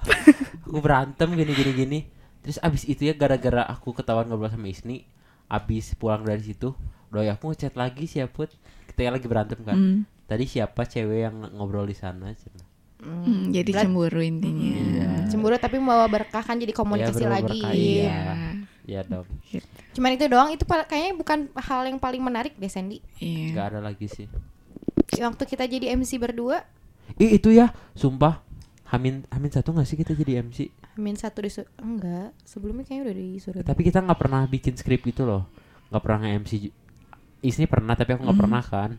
aku 0.63 0.77
berantem 0.79 1.29
gini 1.31 1.51
gini 1.51 1.71
gini 1.73 1.99
terus 2.39 2.57
abis 2.59 2.83
itu 2.83 3.05
ya 3.05 3.13
gara-gara 3.13 3.63
aku 3.63 3.89
ketahuan 3.91 4.25
ngobrol 4.25 4.49
sama 4.49 4.67
Isni 4.67 5.05
abis 5.45 5.93
pulang 5.93 6.21
dari 6.21 6.43
situ 6.43 6.73
doi 7.07 7.25
aku 7.27 7.49
ngechat 7.49 7.73
lagi 7.73 8.05
siapa 8.05 8.49
kita 8.85 9.07
lagi 9.07 9.23
berantem 9.23 9.61
kan 9.61 9.73
Hmm. 9.73 9.99
tadi 10.25 10.45
siapa 10.45 10.83
cewek 10.83 11.19
yang 11.23 11.35
ngobrol 11.51 11.85
di 11.85 11.93
sana 11.93 12.33
Cina. 12.33 12.64
Hmm, 12.97 13.51
jadi 13.51 13.69
Berat- 13.69 13.83
cemburu 13.83 14.19
intinya. 14.19 14.65
Iya. 14.65 15.09
Cemburu 15.27 15.55
tapi 15.55 15.77
membawa 15.77 16.05
berkah 16.05 16.39
kan 16.39 16.55
jadi 16.55 16.71
komunikasi 16.71 17.21
Ya, 17.21 17.29
lagi. 17.29 17.45
berkah, 17.53 17.71
Iya. 17.71 18.03
iya. 18.05 18.23
ya 18.85 19.01
dong 19.01 19.25
Cuman 19.91 20.13
itu 20.13 20.25
doang 20.25 20.49
itu 20.49 20.61
kayaknya 20.63 21.13
bukan 21.15 21.39
hal 21.55 21.81
yang 21.83 21.97
paling 21.97 22.19
menarik 22.19 22.53
deh 22.53 22.65
Sandy. 22.65 23.01
Iya. 23.17 23.51
nggak 23.51 23.65
ada 23.67 23.79
lagi 23.81 24.05
sih 24.05 24.29
Waktu 25.11 25.43
kita 25.43 25.65
jadi 25.65 25.89
MC 25.91 26.17
berdua, 26.17 26.61
Ih 27.15 27.35
itu 27.35 27.49
ya 27.49 27.69
sumpah 27.91 28.41
Hamin 28.85 29.25
Hamin 29.27 29.49
satu 29.49 29.69
nggak 29.71 29.85
sih 29.85 29.95
kita 29.95 30.13
jadi 30.13 30.39
MC 30.39 30.69
min 30.95 31.13
satu 31.13 31.41
disuruh 31.41 31.67
enggak, 31.75 32.31
sebelumnya 32.41 32.83
kayaknya 32.83 33.03
udah 33.03 33.15
disuruh. 33.17 33.61
tapi 33.61 33.81
kita 33.83 33.99
nggak 33.99 34.15
pernah 34.17 34.41
bikin 34.45 34.73
skrip 34.73 35.01
gitu 35.03 35.23
loh 35.23 35.43
nggak 35.87 36.01
pernah 36.01 36.19
nge-MC 36.23 36.51
Isni 37.41 37.65
pernah 37.65 37.93
tapi 37.93 38.13
aku 38.13 38.21
nggak 38.21 38.31
Hmm. 38.31 38.43
pernah 38.43 38.63
kan 38.63 38.91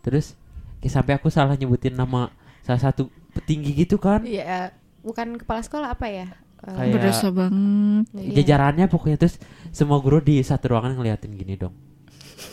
terus 0.00 0.34
kayak 0.78 0.92
sampai 0.92 1.12
aku 1.14 1.28
salah 1.28 1.54
nyebutin 1.54 1.92
nama 1.92 2.28
salah 2.60 2.82
satu 2.82 3.06
petinggi 3.38 3.70
gitu 3.76 3.96
kan 3.96 4.20
Iya, 4.20 4.74
bukan 5.00 5.36
kepala 5.36 5.60
sekolah 5.60 5.88
apa 5.90 6.06
ya? 6.06 6.26
Eh, 6.58 6.68
Kayak- 6.68 6.92
Berdosa 6.92 7.28
banget. 7.30 8.04
iya. 8.12 8.34
jajarannya 8.36 8.86
pokoknya 8.86 9.16
terus 9.16 9.38
semua 9.70 9.98
guru 9.98 10.18
di 10.18 10.40
satu 10.40 10.68
ruangan 10.68 10.92
ngeliatin 10.92 11.30
gini 11.32 11.54
dong 11.54 11.70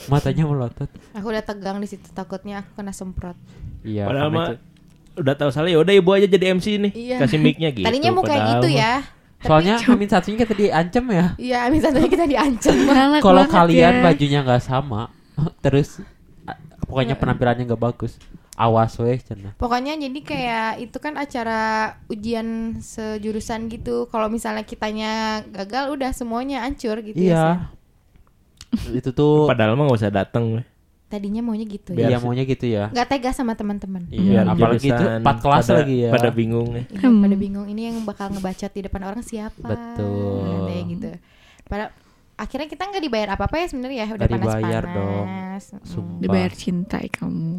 matanya 0.06 0.46
melotot 0.46 0.86
Aku 1.12 1.26
udah 1.26 1.42
tegang 1.42 1.78
di 1.78 1.88
situ 1.88 2.06
takutnya 2.12 2.62
aku 2.62 2.70
kena 2.76 2.92
semprot. 2.92 3.34
iya 3.82 4.06
Padahal 4.06 4.30
mah 4.30 4.46
itu- 4.48 4.62
udah 5.16 5.34
tahu 5.34 5.50
salah 5.50 5.68
ya 5.68 5.78
udah 5.78 5.90
ibu 5.92 6.10
aja 6.12 6.28
jadi 6.28 6.52
MC 6.52 6.78
nih. 6.78 6.92
Iya. 6.92 7.18
Kasih 7.18 7.40
mic-nya 7.40 7.70
gitu. 7.72 7.84
Tadinya 7.84 8.12
mau 8.12 8.22
kayak 8.22 8.44
gitu 8.54 8.70
ya. 8.72 8.94
soalnya 9.38 9.78
Amin 9.86 10.06
satunya 10.06 10.38
kita 10.40 10.54
diancam 10.54 11.06
ya 11.08 11.26
Iya, 11.36 11.60
misalnya 11.70 12.06
kita 12.06 12.26
diancam. 12.26 12.74
Kalau 13.26 13.44
kalian 13.46 13.94
ya. 13.96 14.04
bajunya 14.04 14.40
nggak 14.42 14.60
sama 14.60 15.10
terus 15.64 16.02
pokoknya 16.84 17.14
penampilannya 17.14 17.66
nggak 17.66 17.78
bagus 17.80 18.18
awas 18.56 18.96
weh 18.98 19.16
cenah 19.18 19.52
Pokoknya 19.56 19.94
jadi 19.96 20.20
kayak 20.22 20.70
itu 20.82 20.98
kan 20.98 21.16
acara 21.16 21.60
ujian 22.08 22.80
sejurusan 22.80 23.68
gitu. 23.68 24.08
Kalau 24.08 24.28
misalnya 24.28 24.64
kitanya 24.64 25.12
gagal 25.46 25.92
udah 25.92 26.10
semuanya 26.10 26.64
hancur 26.64 27.00
gitu 27.00 27.20
ya. 27.20 27.68
Iya 28.76 28.92
itu 28.94 29.10
tuh 29.12 29.46
Padahal 29.46 29.76
mah 29.76 29.88
gak 29.88 30.00
usah 30.00 30.12
dateng. 30.14 30.60
weh. 30.60 30.66
Tadinya 31.06 31.40
maunya 31.40 31.64
gitu 31.64 31.94
Biar 31.94 32.10
ya. 32.10 32.10
iya 32.10 32.18
maunya 32.18 32.44
gitu 32.44 32.66
ya 32.66 32.90
Nggak 32.90 33.08
tega 33.08 33.30
sama 33.30 33.54
teman-teman. 33.54 34.10
iya 34.10 34.42
Biar 34.42 34.46
apalagi 34.50 34.90
itu 34.90 35.04
empat 35.22 35.36
kelas 35.38 35.64
pada- 35.64 35.78
lagi 35.80 35.96
ya 36.02 36.10
Pada 36.10 36.30
bingung 36.30 36.70
ya. 36.74 36.84
Hmm. 36.98 37.22
pada 37.22 37.36
bingung 37.38 37.68
ini 37.68 37.82
yang 37.88 37.98
bakal 38.04 38.32
ngebacot 38.32 38.72
di 38.72 38.82
depan 38.84 39.02
orang 39.06 39.22
siapa. 39.22 39.64
Betul. 39.64 40.66
Kayak 40.66 40.84
gitu. 40.90 41.10
Pada 41.66 41.86
akhirnya 42.36 42.68
kita 42.68 42.84
nggak 42.86 43.04
dibayar 43.04 43.30
apa-apa 43.32 43.56
ya 43.58 43.68
sebenarnya 43.70 43.98
ya, 43.98 44.08
udah 44.12 44.18
Nggak 44.18 44.32
dibayar 44.34 44.84
panas-panas. 44.84 45.64
dong. 45.72 45.84
Sumpah. 45.88 46.20
Dibayar 46.20 46.52
cinta 46.52 46.98
kamu. 47.00 47.54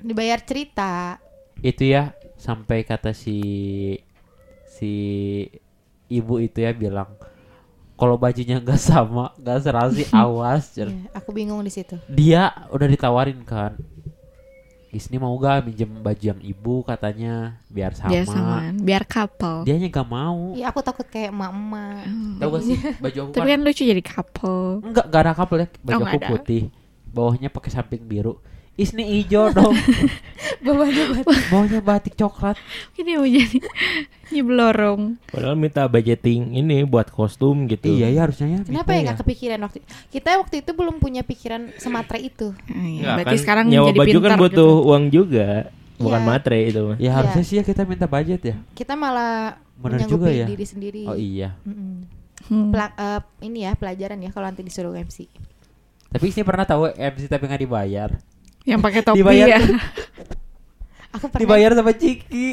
Dibayar 0.00 0.40
cerita. 0.40 1.20
itu 1.60 1.84
ya 1.86 2.16
sampai 2.34 2.82
kata 2.82 3.12
si 3.12 3.36
si 4.66 4.92
ibu 6.06 6.38
itu 6.38 6.58
ya 6.58 6.72
bilang 6.72 7.12
kalau 7.94 8.16
bajunya 8.16 8.56
nggak 8.56 8.80
sama 8.80 9.36
nggak 9.36 9.58
serasi 9.60 10.02
awas. 10.16 10.72
Iya, 10.72 10.88
aku 11.12 11.30
bingung 11.30 11.60
di 11.60 11.68
situ. 11.68 12.00
dia 12.06 12.48
udah 12.68 12.86
ditawarin 12.86 13.44
kan 13.44 13.76
Isni 14.90 15.22
mau 15.22 15.30
gak 15.38 15.62
minjem 15.62 15.86
baju 15.86 16.18
yang 16.24 16.42
ibu 16.42 16.82
katanya 16.82 17.62
biar 17.70 17.94
sama, 17.94 18.10
Biar 18.10 18.26
samaan, 18.26 18.74
biar 18.82 19.04
couple. 19.06 19.62
dia 19.62 19.78
gak 19.78 20.02
mau 20.02 20.50
Iya, 20.50 20.66
aku 20.66 20.82
takut 20.82 21.06
kayak 21.06 21.30
emak-emak. 21.30 22.02
Hmm. 22.10 22.34
tahu 22.42 22.48
gak 22.50 22.62
sih 22.64 22.76
baju 22.98 23.18
aku 23.22 23.30
Tapi 23.30 23.46
kan 23.46 23.54
kan 23.54 23.60
lucu 23.62 23.82
jadi 23.86 24.02
couple. 24.02 24.82
enggak 24.82 25.06
gak 25.06 25.22
ada 25.22 25.32
kabel 25.32 25.58
ya 25.62 25.68
baju 25.78 25.94
Oh, 25.94 26.06
aku 26.08 26.18
putih 26.26 26.62
bawahnya 27.06 27.48
pakai 27.48 27.70
samping 27.70 28.02
biru 28.02 28.42
Isni 28.72 29.02
hijau 29.14 29.50
dong 29.50 29.74
Bawahnya 30.64 31.04
batik. 31.10 31.26
bawahnya 31.46 31.80
batik 31.80 32.14
coklat 32.14 32.56
Ini 32.94 33.10
mau 33.14 33.24
jadi 33.24 33.58
nyeblorong. 34.30 35.02
Padahal 35.26 35.52
minta 35.54 35.84
budgeting 35.84 36.54
ini 36.54 36.80
buat 36.82 37.08
kostum 37.08 37.66
gitu. 37.66 37.90
iya 37.90 38.08
ya 38.08 38.20
harusnya 38.22 38.46
ya 38.48 38.60
Kenapa 38.62 38.86
minta 38.86 38.94
ya 38.94 39.02
nggak 39.04 39.18
kepikiran 39.20 39.58
waktu 39.60 39.78
kita 40.08 40.28
waktu 40.36 40.54
itu 40.60 40.70
belum 40.70 40.96
punya 40.96 41.20
pikiran 41.20 41.74
sematre 41.76 42.18
itu. 42.18 42.54
Iya. 42.66 43.16
Berarti 43.16 43.36
kan 43.36 43.42
sekarang 43.42 43.64
nyawa 43.66 43.88
jadi 43.88 43.98
baju 43.98 44.10
pintar 44.14 44.30
kan 44.30 44.38
butuh 44.38 44.54
gitu. 44.72 44.86
uang 44.86 45.04
juga, 45.08 45.48
bukan 45.96 46.16
Iya. 46.16 46.28
matre 46.30 46.58
itu 46.62 46.80
mah. 46.84 46.96
ya 46.96 47.10
harusnya 47.12 47.42
sih 47.42 47.56
ya 47.56 47.64
kita 47.64 47.82
minta 47.82 48.06
budget 48.06 48.40
ya 48.42 48.56
Kita 48.70 48.94
malah 48.94 49.58
Bener 49.74 50.04
juga 50.04 50.28
ya. 50.28 50.46
diri 50.46 50.64
sendiri. 50.64 51.02
oh 51.04 51.14
iya 51.14 51.52
Mm-mm. 51.62 52.06
Hmm. 52.42 52.68
Pela- 52.70 52.94
eh, 52.94 53.20
ini 53.42 53.62
ya 53.62 53.74
pelajaran 53.74 54.16
ya 54.16 54.30
kalau 54.30 54.46
nanti 54.46 54.62
disuruh 54.62 54.94
MC. 54.94 55.28
tapi 56.08 56.24
Isni 56.26 56.42
pernah 56.42 56.64
tahu 56.64 56.88
MC 56.90 57.26
tapi 57.26 57.44
nggak 57.44 57.62
dibayar 57.62 58.10
Yang 58.64 58.80
pakai 58.84 59.00
topi 59.02 59.18
Dibayar. 59.20 59.46
ya. 59.48 59.60
Aku 61.10 61.26
pernah 61.26 61.42
dibayar 61.42 61.70
sama 61.74 61.90
Ciki 61.90 62.46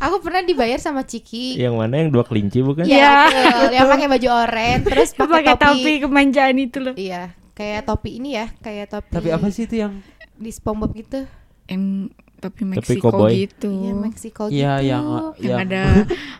Aku 0.00 0.16
pernah 0.24 0.40
dibayar 0.40 0.78
sama 0.80 1.02
Ciki. 1.04 1.60
Yang 1.60 1.74
mana 1.76 1.94
yang 2.00 2.08
dua 2.08 2.24
kelinci 2.24 2.64
bukan? 2.64 2.88
Iya, 2.88 3.28
Iya, 3.28 3.28
betul. 3.28 3.68
Yang 3.76 3.88
pakai 3.92 4.08
baju 4.08 4.28
oranye 4.32 4.76
terus 4.80 5.08
pakai 5.12 5.44
topi. 5.44 5.60
topi 5.60 5.92
kemanjaan 6.08 6.56
itu 6.56 6.78
loh. 6.80 6.94
Iya, 6.96 7.36
kayak 7.52 7.84
topi 7.84 8.16
ini 8.16 8.40
ya, 8.40 8.48
kayak 8.64 8.86
topi. 8.88 9.12
tapi 9.12 9.28
apa 9.28 9.46
sih 9.52 9.68
itu 9.68 9.76
yang 9.76 10.00
Di 10.40 10.48
SpongeBob 10.48 10.96
gitu. 10.96 11.20
Yang 11.68 11.82
topi 12.38 12.62
Topi 12.62 12.62
Meksiko 12.64 13.10
gitu. 13.28 13.70
Iya, 13.76 13.92
Meksiko 13.92 14.42
Iya, 14.48 14.72
gitu. 14.80 14.88
yang 14.88 15.04
yang 15.04 15.36
yang 15.42 15.58
ada 15.68 15.82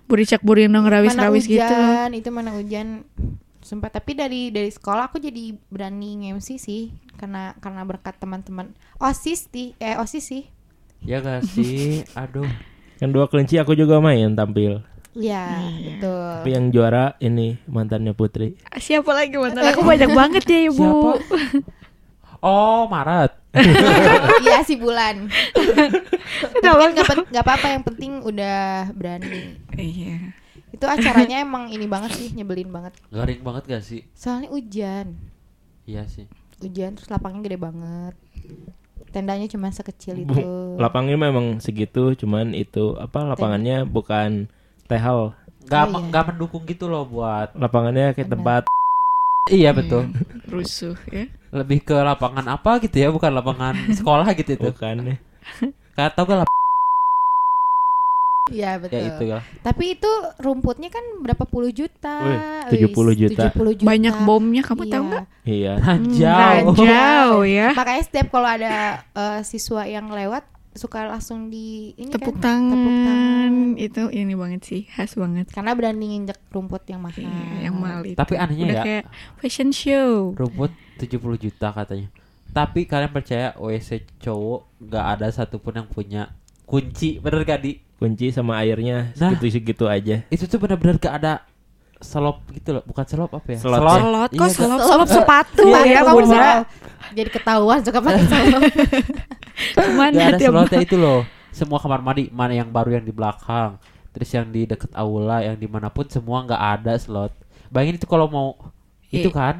buricak 0.08 0.40
burinong 0.40 0.86
mana 0.86 0.94
rawis-rawis 1.02 1.44
hujan, 1.50 2.14
gitu. 2.14 2.18
itu 2.22 2.28
mana 2.32 2.50
hujan. 2.54 3.04
Sumpah, 3.68 3.92
tapi 3.92 4.16
dari 4.16 4.48
dari 4.48 4.72
sekolah 4.72 5.12
aku 5.12 5.20
jadi 5.20 5.52
berani 5.68 6.24
nge-MC 6.24 6.56
sih 6.56 6.88
karena 7.14 7.52
karena 7.58 7.84
berkat 7.84 8.16
teman-teman. 8.16 8.72
OSIS 8.96 9.52
di 9.52 9.76
eh 9.76 9.92
OSIS 9.94 10.24
sih. 10.24 10.44
ya 10.98 11.20
gak 11.20 11.44
sih 11.46 12.00
aduh 12.18 12.48
Yang 12.98 13.10
dua 13.12 13.24
kelinci 13.28 13.54
aku 13.54 13.76
juga 13.76 14.00
main 14.00 14.32
tampil. 14.32 14.80
Iya, 15.12 15.44
Iya. 15.60 16.00
betul. 16.00 16.30
Tapi 16.40 16.50
yang 16.50 16.66
juara 16.72 17.04
ini 17.18 17.60
mantannya 17.66 18.10
Putri. 18.10 18.56
Siapa 18.74 19.12
lagi 19.12 19.36
mantan 19.36 19.68
aku 19.68 19.84
banyak 19.84 20.10
banget 20.10 20.42
ya 20.42 20.60
ibu. 20.66 21.12
Siapa? 21.14 21.60
oh 22.40 22.88
Maret 22.88 23.32
Iya 24.44 24.64
si 24.64 24.74
bulan. 24.74 25.28
Tapi 26.64 26.84
nggak 27.28 27.44
apa-apa 27.44 27.66
yang 27.68 27.82
penting 27.84 28.24
udah 28.24 28.88
berani. 28.94 29.60
Iya. 29.74 30.32
Itu 30.78 30.86
acaranya 30.86 31.36
emang 31.44 31.68
ini 31.68 31.84
banget 31.84 32.14
sih, 32.14 32.30
nyebelin 32.30 32.70
banget. 32.70 32.94
garing 33.10 33.42
banget 33.42 33.62
gak 33.66 33.82
sih 33.82 34.06
Soalnya 34.12 34.48
hujan. 34.48 35.18
iya 35.84 36.06
sih 36.06 36.30
Hujan 36.58 36.94
terus 36.94 37.06
lapangnya 37.06 37.42
gede 37.44 37.58
banget. 37.58 38.14
Tendanya 39.08 39.46
cuma 39.46 39.68
sekecil 39.68 40.20
Bu, 40.20 40.34
itu. 40.34 40.42
lapangnya 40.76 41.16
memang 41.16 41.58
segitu, 41.58 42.12
cuman 42.14 42.52
itu 42.52 42.92
apa 42.94 43.24
lapangannya 43.24 43.82
bukan 43.82 44.46
tehal. 44.84 45.34
nggak 45.60 45.84
Oh, 45.84 45.90
iya. 45.92 46.06
nggak 46.08 46.24
mendukung 46.26 46.62
gitu 46.64 46.86
loh 46.86 47.04
buat 47.04 47.52
Lapangannya 47.52 48.10
kayak 48.10 48.26
Benar. 48.26 48.34
tempat 48.34 48.62
iya 49.48 49.70
betul 49.70 50.08
Rusuh 50.52 50.96
ya. 51.08 51.28
lebih 51.50 51.82
ke 51.82 51.92
lapangan 51.92 52.44
apa 52.48 52.80
gitu 52.80 52.96
ya 52.96 53.08
bukan 53.08 53.28
lapangan 53.30 53.76
sekolah 53.92 54.32
gitu 54.32 54.56
itu 54.56 54.64
bukan 54.66 54.96
ya. 55.04 55.16
tau 56.08 56.24
gak 56.24 56.38
lapangan 56.40 56.57
Iya 58.50 58.70
betul. 58.76 58.96
ya 58.96 59.06
itu 59.06 59.22
ya 59.24 59.38
Tapi 59.60 59.84
itu 59.92 60.10
rumputnya 60.38 60.88
kan 60.88 61.04
berapa 61.18 61.44
puluh 61.44 61.68
juta. 61.68 62.16
70 62.66 62.88
Wis, 62.88 63.16
juta. 63.18 63.50
70 63.50 63.76
juta. 63.76 63.86
Banyak 63.86 64.14
bomnya 64.22 64.62
kamu 64.62 64.82
Iya. 64.82 64.92
tahu 64.92 65.02
nggak? 65.04 65.24
Iya. 65.42 65.72
Ranjau 65.84 66.38
Ranjau 66.74 67.30
ya. 67.44 67.68
Makanya 67.72 68.02
setiap 68.02 68.26
kalau 68.28 68.48
ada 68.48 68.74
eh, 69.06 69.40
siswa 69.42 69.82
yang 69.84 70.08
lewat 70.08 70.44
suka 70.72 71.02
langsung 71.04 71.50
di 71.50 71.90
ini 71.94 72.06
Tepuk 72.06 72.38
kan, 72.38 72.62
tangan. 72.62 72.70
tepuk 72.70 72.96
tangan. 73.02 73.52
Itu 73.74 74.02
ini 74.10 74.34
banget 74.34 74.62
sih, 74.62 74.86
khas 74.86 75.14
banget. 75.14 75.50
Karena 75.50 75.74
berani 75.74 76.06
nginjek 76.08 76.38
rumput 76.48 76.86
yang 76.86 77.02
mahal. 77.02 77.18
Iya, 77.18 77.66
yang 77.66 77.74
mahal 77.74 78.02
itu. 78.04 78.14
tapi 78.14 78.34
anehnya 78.34 78.64
Udah 78.64 78.74
ya 78.74 78.82
kayak 78.84 79.04
fashion 79.36 79.70
show. 79.70 80.32
rumput 80.32 80.70
70 80.96 81.18
juta 81.40 81.70
katanya 81.70 82.08
tapi 82.48 82.88
kalian 82.88 83.12
percaya 83.12 83.52
WC 83.54 84.08
cowok 84.18 84.80
nggak 84.80 85.04
ada 85.14 85.26
satupun 85.28 85.74
yang 85.74 85.86
punya 85.86 86.32
kunci 86.64 87.18
bener 87.18 87.44
gak 87.44 87.60
di 87.60 87.76
Kunci 87.98 88.30
sama 88.30 88.58
airnya 88.58 89.10
Nah. 89.12 89.34
segitu-segitu 89.34 89.84
aja. 89.84 90.22
itu 90.26 90.44
tuh 90.44 90.56
bener-bener 90.56 90.96
gak 90.96 91.14
ada 91.16 91.42
selop 91.98 92.46
gitu 92.48 92.70
loh 92.70 92.82
bukan 92.84 93.02
selop 93.02 93.30
apa 93.32 93.48
ya 93.48 93.58
Slot. 93.58 93.74
Selot 93.76 94.30
Iya, 94.30 94.38
kok 94.38 94.38
Kak. 94.40 94.50
selop 94.52 94.78
Selop. 94.78 94.88
selop 94.88 95.08
sepatu 95.12 95.64
Iya, 95.66 95.80
ya 95.84 96.00
kamu 96.00 96.18
bisa 96.22 96.48
jadi 97.10 97.30
ketahuan 97.32 97.78
suka 97.80 97.98
pakai 97.98 98.22
selop. 98.32 98.62
Ke 99.74 99.82
mana 99.92 100.14
Gak 100.14 100.28
ada 100.28 100.38
tiap 100.38 100.52
slotnya 100.54 100.80
itu 100.80 100.96
loh 100.96 101.20
semua 101.50 101.76
kamar 101.76 101.98
mandi 102.00 102.30
mana 102.30 102.54
yang 102.54 102.68
baru 102.68 102.90
yang 102.92 103.02
di 103.02 103.10
belakang 103.10 103.82
terus 104.08 104.30
yang 104.30 104.46
di 104.46 104.62
deket 104.62 104.94
aula 104.94 105.42
yang 105.42 105.54
di 105.54 105.66
mana 105.66 105.88
pun 105.88 106.06
semua 106.06 106.42
nggak 106.42 106.62
ada 106.76 106.94
slot 106.94 107.34
bayangin 107.68 107.98
itu 107.98 108.06
kalau 108.06 108.26
mau 108.26 108.48
itu 109.06 109.26
Iya. 109.26 109.34
kan 109.34 109.54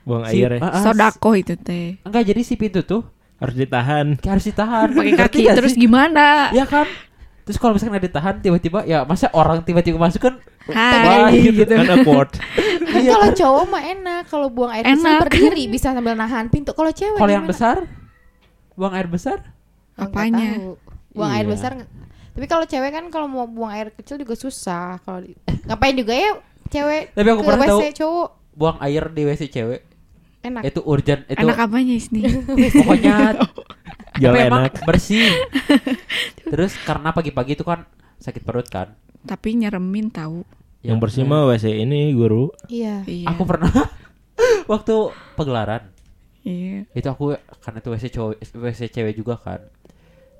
Buang 0.00 0.24
si- 0.24 0.38
air 0.38 0.56
ya. 0.56 0.60
ah, 0.62 0.78
Sodako 0.80 1.34
itu 1.34 1.52
teh. 1.54 1.98
enggak 2.00 2.22
jadi 2.24 2.40
si 2.40 2.54
pintu 2.54 2.80
tuh 2.80 3.02
Harus 3.36 3.56
ditahan. 3.56 4.14
harus 4.20 4.44
ditahan 4.44 4.88
Pakai 4.92 5.12
kaki 5.18 5.42
terus 5.50 5.72
sih? 5.72 5.80
gimana? 5.80 6.48
ya 6.50 6.62
kan 6.64 6.86
terus 7.50 7.58
kalau 7.58 7.74
misalkan 7.74 7.92
ada 7.92 8.06
ditahan 8.06 8.38
tiba-tiba 8.38 8.84
ya 8.84 9.02
masa 9.02 9.26
orang 9.32 9.58
tiba-tiba 9.60 9.98
masuk 9.98 10.22
kan 10.22 10.34
Hai 10.70 11.34
gitu 11.42 11.50
gitu. 11.58 11.72
kan 11.72 11.82
awkward. 11.90 12.30
Kan 12.30 13.02
kalau 13.02 13.28
cowok 13.32 13.64
mah 13.66 13.82
enak, 13.82 14.22
kalau 14.24 14.46
buang 14.46 14.70
air 14.70 14.86
Enak. 14.86 15.26
berdiri 15.26 15.66
bisa 15.66 15.90
sambil 15.90 16.14
nahan 16.14 16.46
pintu. 16.46 16.70
Kalau 16.70 16.88
cewek 16.90 17.18
kalau 17.18 17.32
yang 17.32 17.42
besar 17.44 17.90
buang 18.72 18.94
air 18.94 19.04
besar 19.04 19.42
Oh, 19.94 20.06
Apanya? 20.06 20.70
Buang 21.10 21.28
air 21.28 21.42
Iya. 21.42 21.50
besar 21.50 21.70
nggak- 21.74 21.90
Tapi 22.30 22.46
kalau 22.46 22.64
cewek 22.64 22.88
kan 22.88 23.04
kalau 23.08 23.26
mau 23.26 23.44
buang 23.44 23.68
air 23.68 23.90
kecil 23.90 24.14
juga 24.16 24.32
susah. 24.32 25.02
Kalau 25.02 25.20
di- 25.20 25.34
ngapain 25.66 25.92
juga 25.92 26.14
ya 26.14 26.38
cewek 26.68 27.12
Tapi 27.12 27.28
aku 27.28 27.40
ke 27.40 27.46
pernah 27.46 27.66
WC 27.66 27.74
tahu. 27.74 27.98
cowok 27.98 28.28
buang 28.52 28.78
air 28.78 29.04
di 29.08 29.22
WC 29.24 29.42
cewek 29.48 29.80
enak. 30.40 30.62
itu 30.64 30.80
urgent 30.82 31.22
itu 31.26 31.36
Enak 31.36 31.58
apanya 31.58 31.92
Isni? 31.92 32.22
pokoknya 32.46 33.16
Jauh 34.20 34.30
tapi 34.30 34.44
emang 34.44 34.62
enak. 34.66 34.84
bersih 34.84 35.26
terus 36.52 36.76
karena 36.78 37.10
pagi-pagi 37.10 37.54
itu 37.54 37.62
kan 37.62 37.88
sakit 38.16 38.40
perut 38.40 38.66
kan 38.66 38.92
Tapi 39.20 39.52
nyeremin 39.54 40.08
tahu. 40.08 40.44
Yang 40.80 40.98
bersih 40.98 41.22
mah 41.22 41.44
WC 41.46 41.76
ini 41.78 42.08
guru. 42.10 42.48
Iya. 42.66 43.04
Iya. 43.04 43.26
aku 43.26 43.42
pernah 43.44 43.68
waktu 44.72 44.94
pegelaran 45.34 45.92
Iya. 46.40 46.88
itu 46.90 47.04
aku 47.04 47.36
karena 47.58 47.78
itu 47.78 47.88
WC 47.90 48.04
cowok 48.10 48.32
WC 48.54 48.80
cewek 48.88 49.12
juga 49.14 49.36
kan 49.36 49.60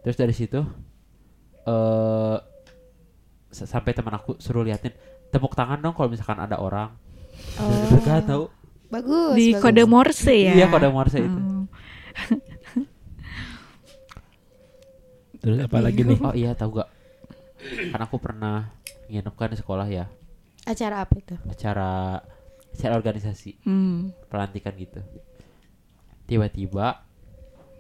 terus 0.01 0.17
dari 0.17 0.33
situ 0.33 0.65
eh 1.63 2.37
s- 3.51 3.65
sampai 3.65 3.93
teman 3.93 4.15
aku 4.15 4.37
suruh 4.37 4.63
liatin 4.63 4.97
tepuk 5.29 5.53
tangan 5.53 5.77
dong 5.79 5.93
kalau 5.93 6.09
misalkan 6.09 6.39
ada 6.39 6.57
orang. 6.57 6.97
Oh. 7.57 8.01
Tahu. 8.01 8.45
Bagus. 8.89 9.35
Di 9.35 9.53
bagus. 9.53 9.61
kode 9.61 9.85
Morse 9.85 10.35
ya. 10.35 10.53
Iya 10.55 10.67
kode 10.67 10.89
Morse 10.89 11.21
itu. 11.21 11.39
Terus 15.41 15.59
apa 15.61 15.77
lagi 15.79 16.01
nih? 16.01 16.19
Oh 16.21 16.33
iya 16.33 16.53
tahu 16.53 16.79
gak? 16.79 16.91
Kan 17.91 18.01
aku 18.01 18.17
pernah 18.17 18.69
nginep 19.07 19.35
kan 19.35 19.49
di 19.49 19.59
sekolah 19.59 19.87
ya 19.87 20.07
Acara 20.63 21.03
apa 21.03 21.15
itu? 21.15 21.35
acara 21.45 22.21
acara 22.71 22.93
organisasi 22.95 23.59
Hmm. 23.63 24.13
pelantikan 24.27 24.73
gitu. 24.75 25.01
Tiba-tiba 26.25 27.03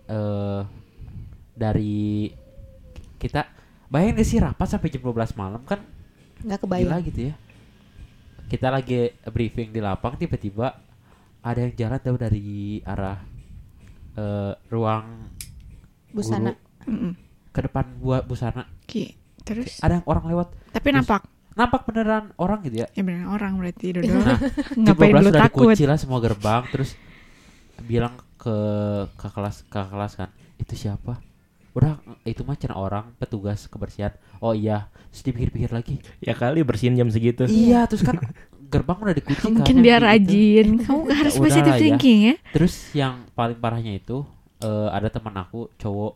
eh 0.07 0.63
dari 1.53 2.33
kita 3.17 3.47
bayangin 3.87 4.17
gak 4.17 4.27
sih 4.27 4.39
rapat 4.39 4.67
sampai 4.67 4.89
jam 4.89 5.03
12 5.03 5.13
malam 5.35 5.63
kan 5.63 5.79
Nggak 6.41 6.59
gila 6.59 6.67
kebayang. 6.67 7.01
gitu 7.07 7.21
ya. 7.31 7.35
Kita 8.49 8.67
lagi 8.69 8.99
briefing 9.25 9.71
di 9.71 9.79
lapang 9.79 10.17
tiba-tiba 10.17 10.75
ada 11.41 11.59
yang 11.59 11.73
jalan 11.73 12.01
tahu 12.01 12.17
dari 12.17 12.49
arah 12.83 13.21
eh, 14.15 14.53
ruang 14.67 15.31
Busana. 16.11 16.51
guru 16.51 16.91
Mm-mm. 16.91 17.13
Ke 17.51 17.61
depan 17.61 17.85
buat 17.97 18.25
busana. 18.25 18.67
Ki. 18.83 19.15
Terus 19.41 19.79
Ada 19.79 19.99
yang 19.99 20.07
orang 20.07 20.25
lewat. 20.27 20.49
tapi 20.71 20.87
Terus- 20.87 20.99
nampak 21.01 21.23
Nampak 21.51 21.83
beneran 21.83 22.31
orang 22.37 22.63
gitu 22.63 22.77
ya. 22.77 22.89
ya 22.89 23.03
benar 23.03 23.27
orang 23.29 23.59
berarti 23.59 23.91
Dodo. 23.93 24.07
Nah, 24.17 24.39
Ngapain 24.87 25.11
jam 25.11 25.19
12 25.19 25.27
lu 25.27 25.33
takut? 25.35 25.67
dikunci 25.67 25.85
lah 25.85 25.99
semua 25.99 26.19
gerbang 26.19 26.63
terus 26.71 26.95
bilang 27.83 28.15
ke 28.37 28.57
ke 29.13 29.29
kelas 29.29 29.67
ke 29.67 29.81
kelas 29.83 30.13
kan 30.15 30.31
itu 30.57 30.75
siapa 30.79 31.19
udah 31.71 31.97
itu 32.25 32.43
mah 32.43 32.55
cina 32.55 32.75
orang 32.75 33.15
petugas 33.17 33.67
kebersihan 33.67 34.11
oh 34.39 34.53
iya 34.53 34.89
terus 35.09 35.23
dipikir-pikir 35.23 35.71
lagi 35.71 35.97
Ya 36.19 36.35
kali 36.35 36.63
bersihin 36.63 36.95
jam 36.95 37.09
segitu. 37.09 37.45
iya 37.47 37.85
terus 37.85 38.03
kan 38.03 38.19
gerbang 38.65 38.99
udah 39.01 39.15
dikunci 39.15 39.41
kan 39.41 39.51
Mungkin 39.53 39.77
dia 39.81 39.99
kayak 39.99 40.01
gitu. 40.01 40.07
rajin. 40.07 40.69
Kamu 40.81 41.01
harus 41.11 41.35
positive 41.37 41.67
ya. 41.69 41.81
thinking 41.81 42.19
ya. 42.23 42.35
terus 42.51 42.75
yang 42.93 43.27
paling 43.33 43.57
parahnya 43.57 43.93
itu 43.93 44.23
eh, 44.61 44.89
ada 44.89 45.09
teman 45.09 45.35
aku 45.37 45.67
cowok 45.77 46.13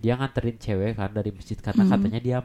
dia 0.00 0.14
nganterin 0.14 0.56
cewek 0.56 0.92
kan 0.94 1.10
dari 1.10 1.30
masjid 1.30 1.56
karena 1.56 1.82
Hmm. 1.82 1.92
katanya 1.92 2.18
dia 2.18 2.38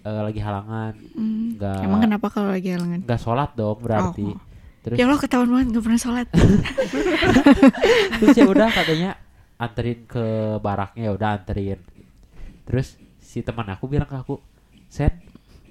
eh, 0.00 0.22
lagi 0.22 0.38
halangan 0.38 0.94
Hmm. 1.12 1.58
nggak 1.58 1.80
Emang 1.82 2.00
kenapa 2.00 2.26
kalau 2.28 2.48
lagi 2.48 2.70
halangan? 2.70 3.00
nggak 3.02 3.20
sholat 3.20 3.50
dong 3.52 3.78
berarti 3.78 4.24
Oh. 4.24 4.38
terus 4.80 4.96
Ya 4.96 5.04
Allah 5.04 5.18
ketahuan 5.18 5.50
banget 5.50 5.66
gak 5.70 5.84
pernah 5.84 6.00
sholat. 6.00 6.26
terus 8.16 8.32
ya 8.32 8.46
udah 8.46 8.68
katanya 8.70 9.10
anterin 9.56 10.00
ke 10.04 10.24
baraknya 10.58 11.02
ya 11.02 11.12
udah 11.12 11.28
anterin 11.34 11.78
terus 12.64 12.94
si 13.18 13.40
teman 13.40 13.68
aku 13.68 13.86
bilang 13.86 14.06
ke 14.06 14.16
aku 14.16 14.40
sen 14.86 15.12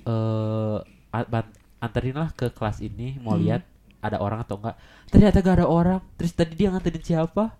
eh 0.06 0.78
a- 1.10 1.26
ban- 1.26 1.50
anterin 1.80 2.16
lah 2.16 2.30
ke 2.32 2.50
kelas 2.50 2.80
ini 2.80 3.18
mau 3.18 3.34
Hmm. 3.34 3.44
lihat 3.44 3.62
ada 4.00 4.18
orang 4.18 4.42
atau 4.42 4.56
enggak 4.58 4.76
ternyata 5.08 5.38
gak 5.40 5.56
ada 5.58 5.68
orang 5.68 6.00
terus 6.16 6.32
tadi 6.32 6.54
dia 6.54 6.70
nganterin 6.70 7.02
siapa 7.02 7.56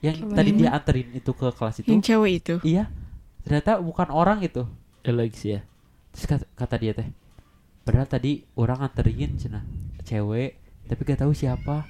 yang 0.00 0.16
gimana? 0.16 0.36
tadi 0.36 0.50
dia 0.54 0.70
anterin 0.72 1.08
itu 1.12 1.30
ke 1.30 1.46
kelas 1.52 1.76
itu 1.80 1.88
Yang 1.88 2.02
cewek 2.06 2.32
itu. 2.40 2.54
iya 2.64 2.88
ternyata 3.42 3.76
bukan 3.78 4.08
orang 4.08 4.40
itu 4.40 4.64
Alex 5.00 5.32
ya. 5.42 5.60
terus 6.12 6.24
kata, 6.26 6.44
kata 6.54 6.74
dia 6.76 6.92
teh 6.92 7.08
padahal 7.80 8.04
tadi 8.04 8.44
orang 8.54 8.80
nganterin 8.80 9.36
cina 9.36 9.60
cewek 10.02 10.56
tapi 10.84 11.00
gak 11.04 11.20
tahu 11.20 11.32
siapa 11.32 11.86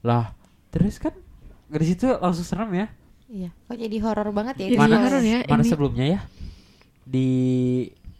lah 0.00 0.32
terus 0.70 0.96
kan 0.96 1.12
dari 1.66 1.84
situ 1.84 2.06
langsung 2.08 2.46
serem 2.46 2.72
ya 2.74 2.88
Iya. 3.28 3.52
Kok 3.68 3.76
jadi 3.76 3.96
horor 4.00 4.32
banget 4.32 4.56
ya? 4.56 4.64
Jadi 4.64 4.72
itu 4.72 4.80
mana 4.80 4.96
horor 5.04 5.20
ya. 5.20 5.38
mana 5.44 5.60
ini. 5.60 5.68
sebelumnya 5.68 6.04
ya 6.08 6.20
di 7.04 7.28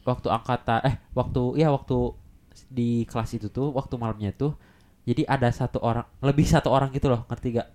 waktu 0.04 0.28
angkatan 0.28 0.80
eh 0.84 0.96
waktu 1.12 1.42
ya 1.56 1.72
waktu 1.72 2.12
di 2.68 3.08
kelas 3.08 3.36
itu 3.36 3.48
tuh 3.48 3.72
waktu 3.72 3.96
malamnya 3.96 4.36
tuh 4.36 4.52
jadi 5.04 5.24
ada 5.24 5.48
satu 5.48 5.80
orang 5.80 6.04
lebih 6.20 6.44
satu 6.44 6.68
orang 6.68 6.92
gitu 6.92 7.08
loh 7.08 7.24
ngerti 7.24 7.56
gak 7.56 7.68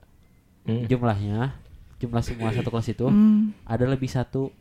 Hmm. 0.63 0.86
jumlahnya 0.86 1.52
jumlah 1.97 2.19
semua 2.19 2.49
satu 2.49 2.67
kelas 2.67 2.88
itu 2.89 3.06
Hmm. 3.06 3.52
ada 3.63 3.84
lebih 3.84 4.08
satu 4.08 4.52